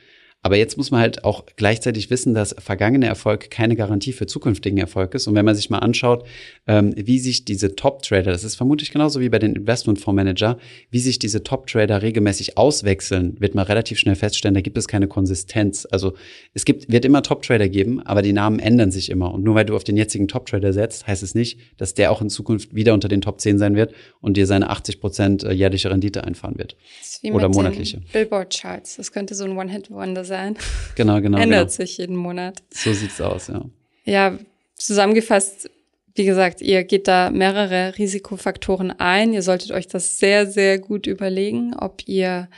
Aber 0.46 0.58
jetzt 0.58 0.78
muss 0.78 0.92
man 0.92 1.02
halt 1.02 1.24
auch 1.24 1.44
gleichzeitig 1.56 2.12
wissen, 2.12 2.36
dass 2.36 2.56
vergangener 2.60 3.08
Erfolg 3.08 3.50
keine 3.50 3.76
Garantie 3.76 4.14
für 4.14 4.28
zukünftigen 4.28 4.78
Erfolg 4.78 5.16
ist. 5.16 5.26
Und 5.26 5.34
wenn 5.34 5.44
man 5.44 5.56
sich 5.56 5.72
mal 5.72 5.80
anschaut, 5.80 6.24
ähm, 6.68 6.94
wie 6.96 7.18
sich 7.18 7.46
diese 7.46 7.76
Top-Trader, 7.76 8.32
das 8.32 8.44
ist 8.44 8.54
vermutlich 8.54 8.92
genauso 8.92 9.20
wie 9.22 9.30
bei 9.30 9.40
den 9.40 9.56
Investmentfondsmanager, 9.56 10.60
wie 10.92 11.00
sich 11.00 11.18
diese 11.18 11.42
Top-Trader 11.42 12.04
regelmäßig 12.04 12.60
auswechseln, 12.60 13.38
wird 13.40 13.56
man 13.56 13.66
relativ 13.66 13.98
schnell 13.98 14.14
feststellen, 14.14 14.54
da 14.54 14.62
gibt 14.62 14.78
es 14.78 14.88
keine 14.88 15.08
Konsistenz. 15.08 15.88
Also 15.90 16.14
es 16.54 16.64
gibt, 16.64 16.92
wird 16.92 17.06
immer 17.06 17.24
Top-Trader 17.24 17.68
geben, 17.68 18.06
aber 18.06 18.22
die 18.22 18.34
Namen 18.34 18.60
ändern 18.60 18.92
sich 18.92 19.10
immer. 19.10 19.34
Und 19.34 19.44
nur 19.44 19.56
weil 19.56 19.66
du 19.66 19.76
auf 19.76 19.84
den 19.84 19.98
jetzigen 19.98 20.28
Top-Trader 20.28 20.74
setzt, 20.74 21.08
heißt 21.08 21.24
es 21.24 21.34
nicht, 21.34 21.60
dass 21.78 21.96
der 21.96 22.12
auch 22.12 22.22
in 22.22 22.30
Zukunft 22.30 22.76
wieder 22.76 22.94
unter 22.94 23.08
den 23.08 23.22
Top 23.22 23.42
10 23.42 23.58
sein 23.58 23.76
wird 23.76 23.96
und 24.22 24.38
dir 24.38 24.46
seine 24.46 24.70
80 24.70 25.02
Prozent 25.02 25.44
äh, 25.44 25.54
jährliche 25.54 25.90
Rendite 25.90 26.24
einfahren 26.24 26.60
wird. 26.60 26.78
Oder 27.32 27.50
monatliche. 27.50 28.02
Billboard-Charts. 28.14 28.98
Das 28.98 29.12
könnte 29.12 29.34
so 29.34 29.46
ein 29.46 29.58
One-Hit-Wonder 29.58 30.24
sein 30.24 30.35
sein. 30.36 30.58
Genau, 30.96 31.22
genau. 31.22 31.38
Ändert 31.38 31.70
genau. 31.70 31.70
sich 31.70 31.98
jeden 31.98 32.16
Monat. 32.16 32.64
So 32.70 32.94
sieht's 32.94 33.22
aus, 33.22 33.48
ja. 33.48 33.66
Ja, 34.04 34.38
zusammengefasst, 34.76 35.70
wie 36.16 36.26
gesagt, 36.26 36.62
ihr 36.62 36.84
geht 36.84 37.08
da 37.08 37.30
mehrere 37.30 37.98
Risikofaktoren 37.98 38.92
ein. 38.92 39.34
Ihr 39.34 39.42
solltet 39.42 39.72
euch 39.72 39.88
das 39.88 40.18
sehr, 40.18 40.48
sehr 40.48 40.80
gut 40.80 41.08
überlegen, 41.08 41.76
ob 41.76 42.08
ihr 42.08 42.50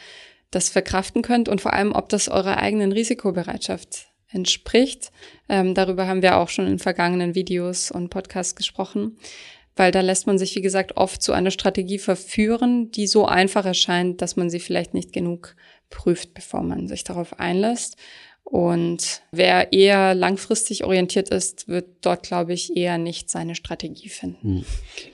das 0.51 0.69
verkraften 0.69 1.23
könnt 1.23 1.49
und 1.49 1.61
vor 1.61 1.73
allem, 1.73 1.93
ob 1.93 2.09
das 2.09 2.29
eurer 2.29 2.57
eigenen 2.57 2.91
Risikobereitschaft 2.91 4.07
entspricht. 4.29 5.11
Ähm, 5.49 5.73
darüber 5.73 6.07
haben 6.07 6.21
wir 6.21 6.37
auch 6.37 6.49
schon 6.49 6.67
in 6.67 6.79
vergangenen 6.79 7.33
Videos 7.33 7.91
und 7.91 8.09
Podcasts 8.09 8.55
gesprochen, 8.55 9.17
weil 9.75 9.91
da 9.91 10.01
lässt 10.01 10.27
man 10.27 10.37
sich, 10.37 10.55
wie 10.55 10.61
gesagt, 10.61 10.97
oft 10.97 11.21
zu 11.21 11.33
einer 11.33 11.51
Strategie 11.51 11.99
verführen, 11.99 12.91
die 12.91 13.07
so 13.07 13.25
einfach 13.25 13.65
erscheint, 13.65 14.21
dass 14.21 14.35
man 14.35 14.49
sie 14.49 14.59
vielleicht 14.59 14.93
nicht 14.93 15.13
genug 15.13 15.55
prüft, 15.89 16.33
bevor 16.33 16.63
man 16.63 16.87
sich 16.87 17.03
darauf 17.03 17.39
einlässt. 17.39 17.97
Und 18.49 19.23
wer 19.31 19.73
eher 19.73 20.15
langfristig 20.15 20.85
orientiert 20.85 21.27
ist, 21.27 21.67
wird 21.67 21.97
dort, 21.99 22.23
glaube 22.23 22.53
ich, 22.53 22.77
eher 22.77 22.97
nicht 22.97 23.29
seine 23.29 23.55
Strategie 23.55 24.07
finden. 24.07 24.59
Hm. 24.59 24.63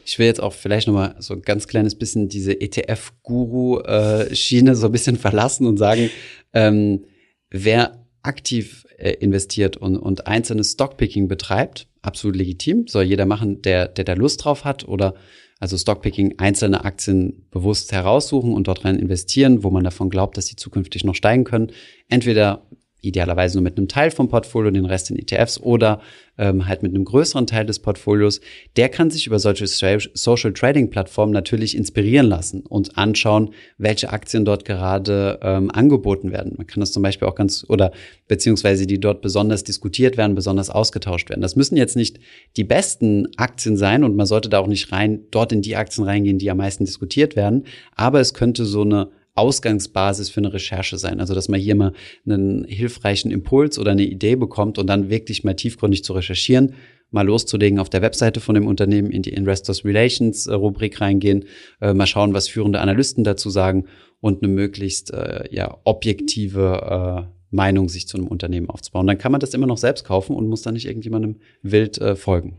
Ich 0.05 0.19
will 0.19 0.27
jetzt 0.27 0.39
auch 0.39 0.53
vielleicht 0.53 0.85
nochmal 0.85 1.15
so 1.17 1.33
ein 1.33 1.41
ganz 1.41 1.67
kleines 1.67 1.95
bisschen 1.95 2.29
diese 2.29 2.61
ETF-Guru-Schiene 2.61 4.75
so 4.75 4.85
ein 4.85 4.91
bisschen 4.91 5.17
verlassen 5.17 5.65
und 5.65 5.77
sagen, 5.77 6.11
ähm, 6.53 7.05
wer 7.49 8.05
aktiv 8.21 8.85
äh, 8.97 9.13
investiert 9.13 9.77
und, 9.77 9.97
und 9.97 10.27
einzelnes 10.27 10.73
Stockpicking 10.73 11.27
betreibt, 11.27 11.87
absolut 12.03 12.35
legitim, 12.35 12.85
soll 12.87 13.01
jeder 13.03 13.25
machen, 13.25 13.63
der, 13.63 13.87
der 13.87 14.03
da 14.03 14.13
Lust 14.13 14.45
drauf 14.45 14.63
hat 14.63 14.87
oder 14.87 15.15
also 15.63 15.77
Stockpicking, 15.77 16.39
einzelne 16.39 16.83
Aktien 16.83 17.47
bewusst 17.49 17.93
heraussuchen 17.93 18.53
und 18.53 18.67
dort 18.67 18.83
rein 18.83 18.99
investieren, 18.99 19.63
wo 19.63 19.69
man 19.69 19.85
davon 19.85 20.09
glaubt, 20.09 20.35
dass 20.35 20.47
sie 20.47 20.57
zukünftig 20.57 21.05
noch 21.05 21.15
steigen 21.15 21.45
können. 21.45 21.71
Entweder 22.09 22.67
idealerweise 23.03 23.57
nur 23.57 23.63
mit 23.63 23.77
einem 23.77 23.87
Teil 23.87 24.09
vom 24.09 24.29
Portfolio, 24.29 24.71
den 24.71 24.85
Rest 24.85 25.11
in 25.11 25.19
ETFs 25.19 25.59
oder 25.59 26.01
ähm, 26.37 26.67
halt 26.67 26.81
mit 26.81 26.95
einem 26.95 27.05
größeren 27.05 27.45
Teil 27.45 27.65
des 27.65 27.79
Portfolios, 27.79 28.41
der 28.75 28.89
kann 28.89 29.11
sich 29.11 29.27
über 29.27 29.37
solche 29.39 29.67
Social 29.67 30.53
Trading 30.53 30.89
Plattformen 30.89 31.33
natürlich 31.33 31.75
inspirieren 31.77 32.25
lassen 32.25 32.61
und 32.61 32.97
anschauen, 32.97 33.51
welche 33.77 34.11
Aktien 34.11 34.45
dort 34.45 34.65
gerade 34.65 35.37
ähm, 35.43 35.69
angeboten 35.69 36.31
werden. 36.31 36.53
Man 36.57 36.65
kann 36.65 36.79
das 36.79 36.91
zum 36.91 37.03
Beispiel 37.03 37.27
auch 37.27 37.35
ganz 37.35 37.65
oder 37.67 37.91
beziehungsweise 38.27 38.87
die 38.87 38.99
dort 38.99 39.21
besonders 39.21 39.63
diskutiert 39.63 40.17
werden, 40.17 40.33
besonders 40.33 40.69
ausgetauscht 40.69 41.29
werden. 41.29 41.41
Das 41.41 41.55
müssen 41.55 41.75
jetzt 41.75 41.95
nicht 41.95 42.19
die 42.55 42.63
besten 42.63 43.27
Aktien 43.37 43.77
sein 43.77 44.03
und 44.03 44.15
man 44.15 44.25
sollte 44.25 44.49
da 44.49 44.59
auch 44.59 44.67
nicht 44.67 44.91
rein 44.91 45.25
dort 45.29 45.51
in 45.51 45.61
die 45.61 45.75
Aktien 45.75 46.05
reingehen, 46.05 46.39
die 46.39 46.49
am 46.49 46.57
meisten 46.57 46.85
diskutiert 46.85 47.35
werden, 47.35 47.65
aber 47.95 48.21
es 48.21 48.33
könnte 48.33 48.65
so 48.65 48.81
eine 48.81 49.09
Ausgangsbasis 49.35 50.29
für 50.29 50.41
eine 50.41 50.53
Recherche 50.53 50.97
sein. 50.97 51.19
Also, 51.19 51.33
dass 51.33 51.49
man 51.49 51.59
hier 51.59 51.75
mal 51.75 51.93
einen 52.25 52.65
hilfreichen 52.65 53.31
Impuls 53.31 53.79
oder 53.79 53.91
eine 53.91 54.03
Idee 54.03 54.35
bekommt 54.35 54.77
und 54.77 54.87
dann 54.87 55.09
wirklich 55.09 55.43
mal 55.43 55.55
tiefgründig 55.55 56.03
zu 56.03 56.13
recherchieren. 56.13 56.75
mal 57.09 57.27
loszulegen 57.27 57.77
auf 57.77 57.89
der 57.89 58.01
Webseite 58.01 58.39
von 58.39 58.55
dem 58.55 58.65
Unternehmen, 58.65 59.11
in 59.11 59.21
die 59.21 59.33
Investors 59.33 59.85
Relations 59.85 60.47
äh, 60.47 60.53
Rubrik 60.53 60.99
reingehen, 60.99 61.45
äh, 61.79 61.93
mal 61.93 62.07
schauen, 62.07 62.33
was 62.33 62.47
führende 62.47 62.79
Analysten 62.79 63.23
dazu 63.23 63.51
sagen 63.51 63.85
und 64.19 64.41
eine 64.41 64.51
möglichst 64.51 65.13
äh, 65.13 65.43
ja, 65.51 65.77
objektive 65.83 67.27
äh, 67.29 67.33
Meinung 67.51 67.87
sich 67.87 68.07
zu 68.07 68.17
einem 68.17 68.27
Unternehmen 68.27 68.69
aufzubauen. 68.69 69.05
Dann 69.05 69.19
kann 69.19 69.31
man 69.31 69.39
das 69.41 69.53
immer 69.53 69.67
noch 69.67 69.77
selbst 69.77 70.05
kaufen 70.05 70.35
und 70.35 70.47
muss 70.47 70.63
dann 70.63 70.73
nicht 70.73 70.87
irgendjemandem 70.87 71.39
wild 71.61 71.99
äh, 71.99 72.15
folgen. 72.15 72.57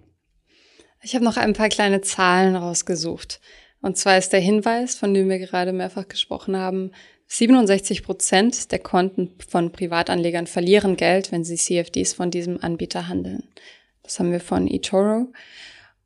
Ich 1.03 1.15
habe 1.15 1.25
noch 1.25 1.37
ein 1.37 1.53
paar 1.53 1.69
kleine 1.69 2.01
Zahlen 2.01 2.57
rausgesucht. 2.57 3.41
Und 3.85 3.99
zwar 3.99 4.17
ist 4.17 4.33
der 4.33 4.41
Hinweis, 4.41 4.95
von 4.95 5.13
dem 5.13 5.29
wir 5.29 5.39
gerade 5.39 5.75
mehrfach 5.75 6.09
gesprochen 6.09 6.57
haben, 6.57 6.91
67 7.27 8.03
Prozent 8.03 8.73
der 8.73 8.79
Konten 8.79 9.35
von 9.47 9.73
Privatanlegern 9.73 10.47
verlieren 10.47 10.97
Geld, 10.97 11.33
wenn 11.33 11.45
sie 11.45 11.57
CFDs 11.57 12.15
von 12.15 12.31
diesem 12.31 12.65
Anbieter 12.65 13.09
handeln. 13.09 13.47
Das 14.03 14.19
haben 14.19 14.33
wir 14.33 14.41
von 14.41 14.69
eToro 14.69 15.27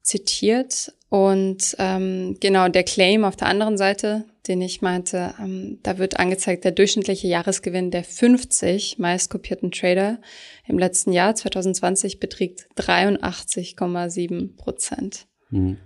zitiert. 0.03 0.93
Und 1.09 1.77
ähm, 1.79 2.37
genau 2.41 2.67
der 2.67 2.83
Claim 2.83 3.23
auf 3.23 3.37
der 3.37 3.47
anderen 3.47 3.79
Seite, 3.79 4.25
den 4.49 4.61
ich 4.61 4.83
meinte, 4.83 5.35
ähm, 5.39 5.79
da 5.85 5.99
wird 5.99 6.19
angezeigt, 6.19 6.65
der 6.65 6.73
durchschnittliche 6.73 7.29
Jahresgewinn 7.29 7.93
der 7.93 8.03
50 8.03 8.99
meistkopierten 8.99 9.71
Trader 9.71 10.21
im 10.67 10.81
letzten 10.81 11.13
Jahr 11.13 11.37
2020 11.37 12.19
beträgt 12.19 12.67
83,7 12.77 14.57
Prozent. 14.57 15.28
Hm. 15.51 15.77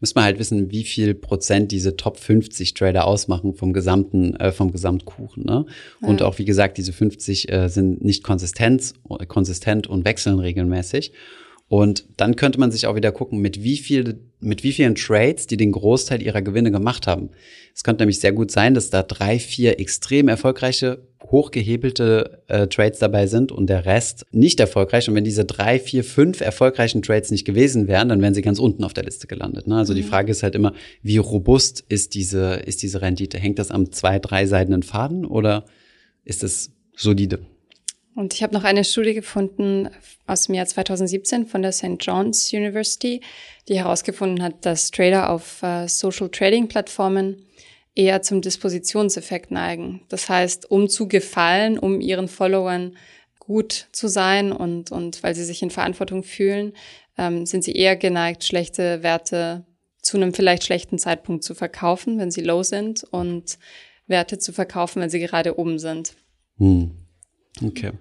Müssen 0.00 0.16
wir 0.16 0.24
halt 0.24 0.38
wissen, 0.38 0.70
wie 0.70 0.84
viel 0.84 1.14
Prozent 1.14 1.72
diese 1.72 1.96
Top 1.96 2.18
50 2.18 2.74
Trader 2.74 3.06
ausmachen 3.06 3.54
vom 3.54 3.72
gesamten, 3.72 4.34
äh, 4.36 4.52
vom 4.52 4.72
Gesamtkuchen. 4.72 5.44
Ne? 5.44 5.64
Und 6.00 6.20
ja. 6.20 6.26
auch 6.26 6.38
wie 6.38 6.44
gesagt, 6.44 6.76
diese 6.76 6.92
50 6.92 7.50
äh, 7.50 7.68
sind 7.68 8.04
nicht 8.04 8.22
konsistent, 8.22 8.94
konsistent 9.28 9.86
und 9.86 10.04
wechseln 10.04 10.38
regelmäßig. 10.38 11.12
Und 11.72 12.04
dann 12.18 12.36
könnte 12.36 12.60
man 12.60 12.70
sich 12.70 12.86
auch 12.86 12.96
wieder 12.96 13.12
gucken, 13.12 13.38
mit 13.38 13.64
wie 13.64 13.78
viel, 13.78 14.20
mit 14.40 14.62
wie 14.62 14.72
vielen 14.72 14.94
Trades, 14.94 15.46
die 15.46 15.56
den 15.56 15.72
Großteil 15.72 16.20
ihrer 16.20 16.42
Gewinne 16.42 16.70
gemacht 16.70 17.06
haben. 17.06 17.30
Es 17.74 17.82
könnte 17.82 18.02
nämlich 18.02 18.20
sehr 18.20 18.32
gut 18.32 18.50
sein, 18.50 18.74
dass 18.74 18.90
da 18.90 19.02
drei, 19.02 19.38
vier 19.38 19.80
extrem 19.80 20.28
erfolgreiche, 20.28 20.98
hochgehebelte 21.24 22.42
äh, 22.48 22.66
Trades 22.66 22.98
dabei 22.98 23.26
sind 23.26 23.52
und 23.52 23.70
der 23.70 23.86
Rest 23.86 24.26
nicht 24.32 24.60
erfolgreich. 24.60 25.08
Und 25.08 25.14
wenn 25.14 25.24
diese 25.24 25.46
drei, 25.46 25.78
vier, 25.78 26.04
fünf 26.04 26.42
erfolgreichen 26.42 27.00
Trades 27.00 27.30
nicht 27.30 27.46
gewesen 27.46 27.88
wären, 27.88 28.10
dann 28.10 28.20
wären 28.20 28.34
sie 28.34 28.42
ganz 28.42 28.58
unten 28.58 28.84
auf 28.84 28.92
der 28.92 29.04
Liste 29.04 29.26
gelandet. 29.26 29.66
Ne? 29.66 29.76
Also 29.76 29.94
mhm. 29.94 29.96
die 29.96 30.02
Frage 30.02 30.30
ist 30.30 30.42
halt 30.42 30.54
immer, 30.54 30.74
wie 31.00 31.16
robust 31.16 31.86
ist 31.88 32.12
diese, 32.12 32.56
ist 32.66 32.82
diese 32.82 33.00
Rendite? 33.00 33.38
Hängt 33.38 33.58
das 33.58 33.70
am 33.70 33.90
zwei, 33.92 34.18
drei 34.18 34.44
seidenen 34.44 34.82
Faden 34.82 35.24
oder 35.24 35.64
ist 36.26 36.44
es 36.44 36.70
solide? 36.94 37.38
Und 38.14 38.34
ich 38.34 38.42
habe 38.42 38.54
noch 38.54 38.64
eine 38.64 38.84
Studie 38.84 39.14
gefunden 39.14 39.88
aus 40.26 40.44
dem 40.44 40.54
Jahr 40.54 40.66
2017 40.66 41.46
von 41.46 41.62
der 41.62 41.72
St. 41.72 41.96
John's 41.98 42.52
University, 42.52 43.22
die 43.68 43.78
herausgefunden 43.78 44.42
hat, 44.42 44.66
dass 44.66 44.90
Trader 44.90 45.30
auf 45.30 45.62
äh, 45.62 45.88
Social 45.88 46.28
Trading 46.28 46.68
Plattformen 46.68 47.46
eher 47.94 48.22
zum 48.22 48.42
Dispositionseffekt 48.42 49.50
neigen. 49.50 50.02
Das 50.08 50.28
heißt, 50.28 50.70
um 50.70 50.88
zu 50.88 51.08
gefallen, 51.08 51.78
um 51.78 52.00
ihren 52.00 52.28
Followern 52.28 52.96
gut 53.38 53.88
zu 53.92 54.08
sein 54.08 54.52
und, 54.52 54.92
und 54.92 55.22
weil 55.22 55.34
sie 55.34 55.44
sich 55.44 55.62
in 55.62 55.70
Verantwortung 55.70 56.22
fühlen, 56.22 56.74
ähm, 57.18 57.46
sind 57.46 57.64
sie 57.64 57.72
eher 57.72 57.96
geneigt, 57.96 58.44
schlechte 58.44 59.02
Werte 59.02 59.64
zu 60.00 60.16
einem 60.16 60.34
vielleicht 60.34 60.64
schlechten 60.64 60.98
Zeitpunkt 60.98 61.44
zu 61.44 61.54
verkaufen, 61.54 62.18
wenn 62.18 62.30
sie 62.30 62.42
low 62.42 62.62
sind 62.62 63.04
und 63.04 63.58
Werte 64.06 64.38
zu 64.38 64.52
verkaufen, 64.52 65.00
wenn 65.00 65.10
sie 65.10 65.20
gerade 65.20 65.58
oben 65.58 65.78
sind. 65.78 66.14
Hm. 66.58 67.01
Okay. 67.60 67.92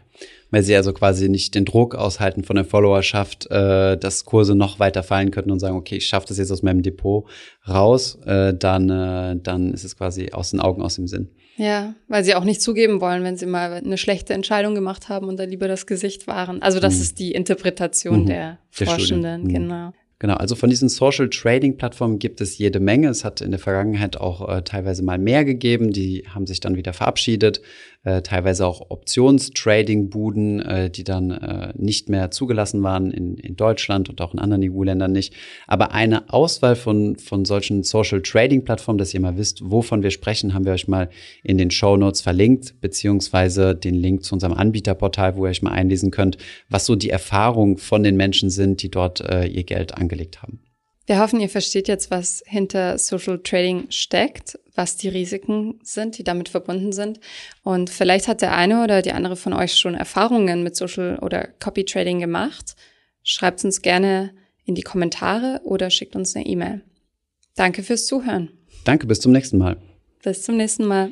Weil 0.50 0.64
sie 0.64 0.76
also 0.76 0.94
quasi 0.94 1.28
nicht 1.28 1.56
den 1.56 1.66
Druck 1.66 1.96
aushalten 1.96 2.44
von 2.44 2.56
der 2.56 2.66
Followerschaft, 2.66 3.50
äh, 3.52 3.98
dass 3.98 4.26
Kurse 4.26 4.56
noch 4.56 4.80
weiter 4.80 5.04
fallen 5.04 5.32
könnten 5.32 5.52
und 5.52 5.60
sagen, 5.60 5.76
okay, 5.76 5.98
ich 5.98 6.08
schaffe 6.08 6.28
das 6.28 6.38
jetzt 6.38 6.52
aus 6.52 6.62
meinem 6.62 6.84
Depot 6.84 7.26
raus, 7.68 8.18
äh, 8.26 8.54
dann, 8.54 8.90
äh, 8.90 9.36
dann 9.42 9.74
ist 9.74 9.84
es 9.84 9.98
quasi 9.98 10.32
aus 10.32 10.52
den 10.52 10.60
Augen, 10.60 10.82
aus 10.82 10.96
dem 10.96 11.08
Sinn. 11.08 11.30
Ja, 11.58 11.96
weil 12.08 12.24
sie 12.24 12.36
auch 12.36 12.44
nicht 12.44 12.62
zugeben 12.62 13.02
wollen, 13.02 13.24
wenn 13.24 13.38
sie 13.38 13.46
mal 13.46 13.74
eine 13.74 13.98
schlechte 13.98 14.34
Entscheidung 14.34 14.74
gemacht 14.74 15.10
haben 15.10 15.28
und 15.28 15.38
da 15.38 15.44
lieber 15.44 15.68
das 15.68 15.86
Gesicht 15.86 16.28
waren. 16.28 16.62
Also 16.62 16.80
das 16.80 16.96
mhm. 16.96 17.02
ist 17.02 17.20
die 17.20 17.32
Interpretation 17.34 18.22
mhm. 18.22 18.28
der, 18.28 18.58
der 18.80 18.88
Forschenden, 18.88 19.44
mhm. 19.44 19.54
genau. 19.54 19.94
Genau, 20.22 20.36
also 20.36 20.56
von 20.56 20.70
diesen 20.70 20.88
Social 20.88 21.32
Trading 21.32 21.78
Plattformen 21.78 22.20
gibt 22.20 22.42
es 22.42 22.60
jede 22.60 22.80
Menge. 22.80 23.10
Es 23.10 23.26
hat 23.26 23.42
in 23.42 23.50
der 23.50 23.60
Vergangenheit 23.60 24.18
auch 24.18 24.48
äh, 24.48 24.62
teilweise 24.62 25.02
mal 25.02 25.18
mehr 25.18 25.44
gegeben, 25.46 25.92
die 25.92 26.26
haben 26.30 26.46
sich 26.46 26.60
dann 26.60 26.76
wieder 26.76 26.94
verabschiedet 26.94 27.64
äh, 28.04 28.22
teilweise 28.22 28.66
auch 28.66 28.90
Optionstrading-Buden, 28.90 30.60
äh, 30.62 30.90
die 30.90 31.04
dann 31.04 31.32
äh, 31.32 31.74
nicht 31.76 32.10
mehr 32.10 32.32
zugelassen 32.32 32.82
waren 32.82 33.12
in, 33.12 33.36
in 33.36 33.56
Deutschland 33.56 34.10
und 34.10 34.22
auch 34.22 34.34
in 34.34 34.40
anderen 34.40 34.64
EU-Ländern 34.64 35.12
nicht. 35.12 35.34
Aber 35.68 35.92
eine 35.92 36.34
Auswahl 36.34 36.76
von, 36.76 37.18
von 37.18 37.46
solchen 37.46 37.84
Social-Trading-Plattformen, 37.84 38.98
dass 38.98 39.14
ihr 39.14 39.20
mal 39.20 39.38
wisst, 39.38 39.62
wovon 39.70 40.02
wir 40.02 40.12
sprechen, 40.12 40.54
haben 40.54 40.66
wir 40.66 40.74
euch 40.74 40.88
mal 40.88 41.10
in 41.44 41.58
den 41.58 41.70
Show 41.70 41.96
Notes 41.96 42.22
verlinkt, 42.22 42.82
beziehungsweise 42.82 43.76
den 43.76 43.96
Link 43.96 44.24
zu 44.24 44.34
unserem 44.34 44.54
Anbieterportal, 44.54 45.36
wo 45.36 45.46
ihr 45.46 45.50
euch 45.50 45.62
mal 45.62 45.72
einlesen 45.72 46.10
könnt, 46.10 46.38
was 46.70 46.86
so 46.86 46.96
die 46.96 47.10
Erfahrungen 47.10 47.78
von 47.78 48.02
den 48.02 48.18
Menschen 48.18 48.50
sind, 48.50 48.82
die 48.82 48.90
dort 48.90 49.22
äh, 49.22 49.46
ihr 49.46 49.64
Geld 49.64 49.96
angelegt 49.96 50.42
haben. 50.42 50.60
Wir 51.12 51.20
hoffen, 51.20 51.42
ihr 51.42 51.50
versteht 51.50 51.90
jetzt, 51.90 52.10
was 52.10 52.42
hinter 52.48 52.98
Social 52.98 53.40
Trading 53.44 53.88
steckt, 53.90 54.58
was 54.76 54.96
die 54.96 55.10
Risiken 55.10 55.78
sind, 55.84 56.18
die 56.18 56.24
damit 56.24 56.48
verbunden 56.48 56.94
sind. 56.94 57.20
Und 57.64 57.90
vielleicht 57.90 58.30
hat 58.30 58.42
der 58.42 58.56
eine 58.56 58.82
oder 58.82 59.02
die 59.02 59.12
andere 59.12 59.36
von 59.36 59.52
euch 59.52 59.76
schon 59.76 59.94
Erfahrungen 59.94 60.64
mit 60.64 60.78
Social 60.78 61.20
oder 61.20 61.50
Copy 61.60 61.84
Trading 61.84 62.22
gemacht. 62.22 62.78
Schreibt 63.24 63.66
uns 63.66 63.82
gerne 63.82 64.34
in 64.64 64.74
die 64.74 64.84
Kommentare 64.84 65.60
oder 65.66 65.90
schickt 65.90 66.16
uns 66.16 66.34
eine 66.34 66.46
E-Mail. 66.46 66.80
Danke 67.58 67.84
fürs 67.84 68.06
Zuhören. 68.06 68.48
Danke, 68.86 69.06
bis 69.06 69.20
zum 69.20 69.34
nächsten 69.34 69.58
Mal. 69.58 69.76
Bis 70.24 70.44
zum 70.44 70.56
nächsten 70.56 70.86
Mal. 70.86 71.12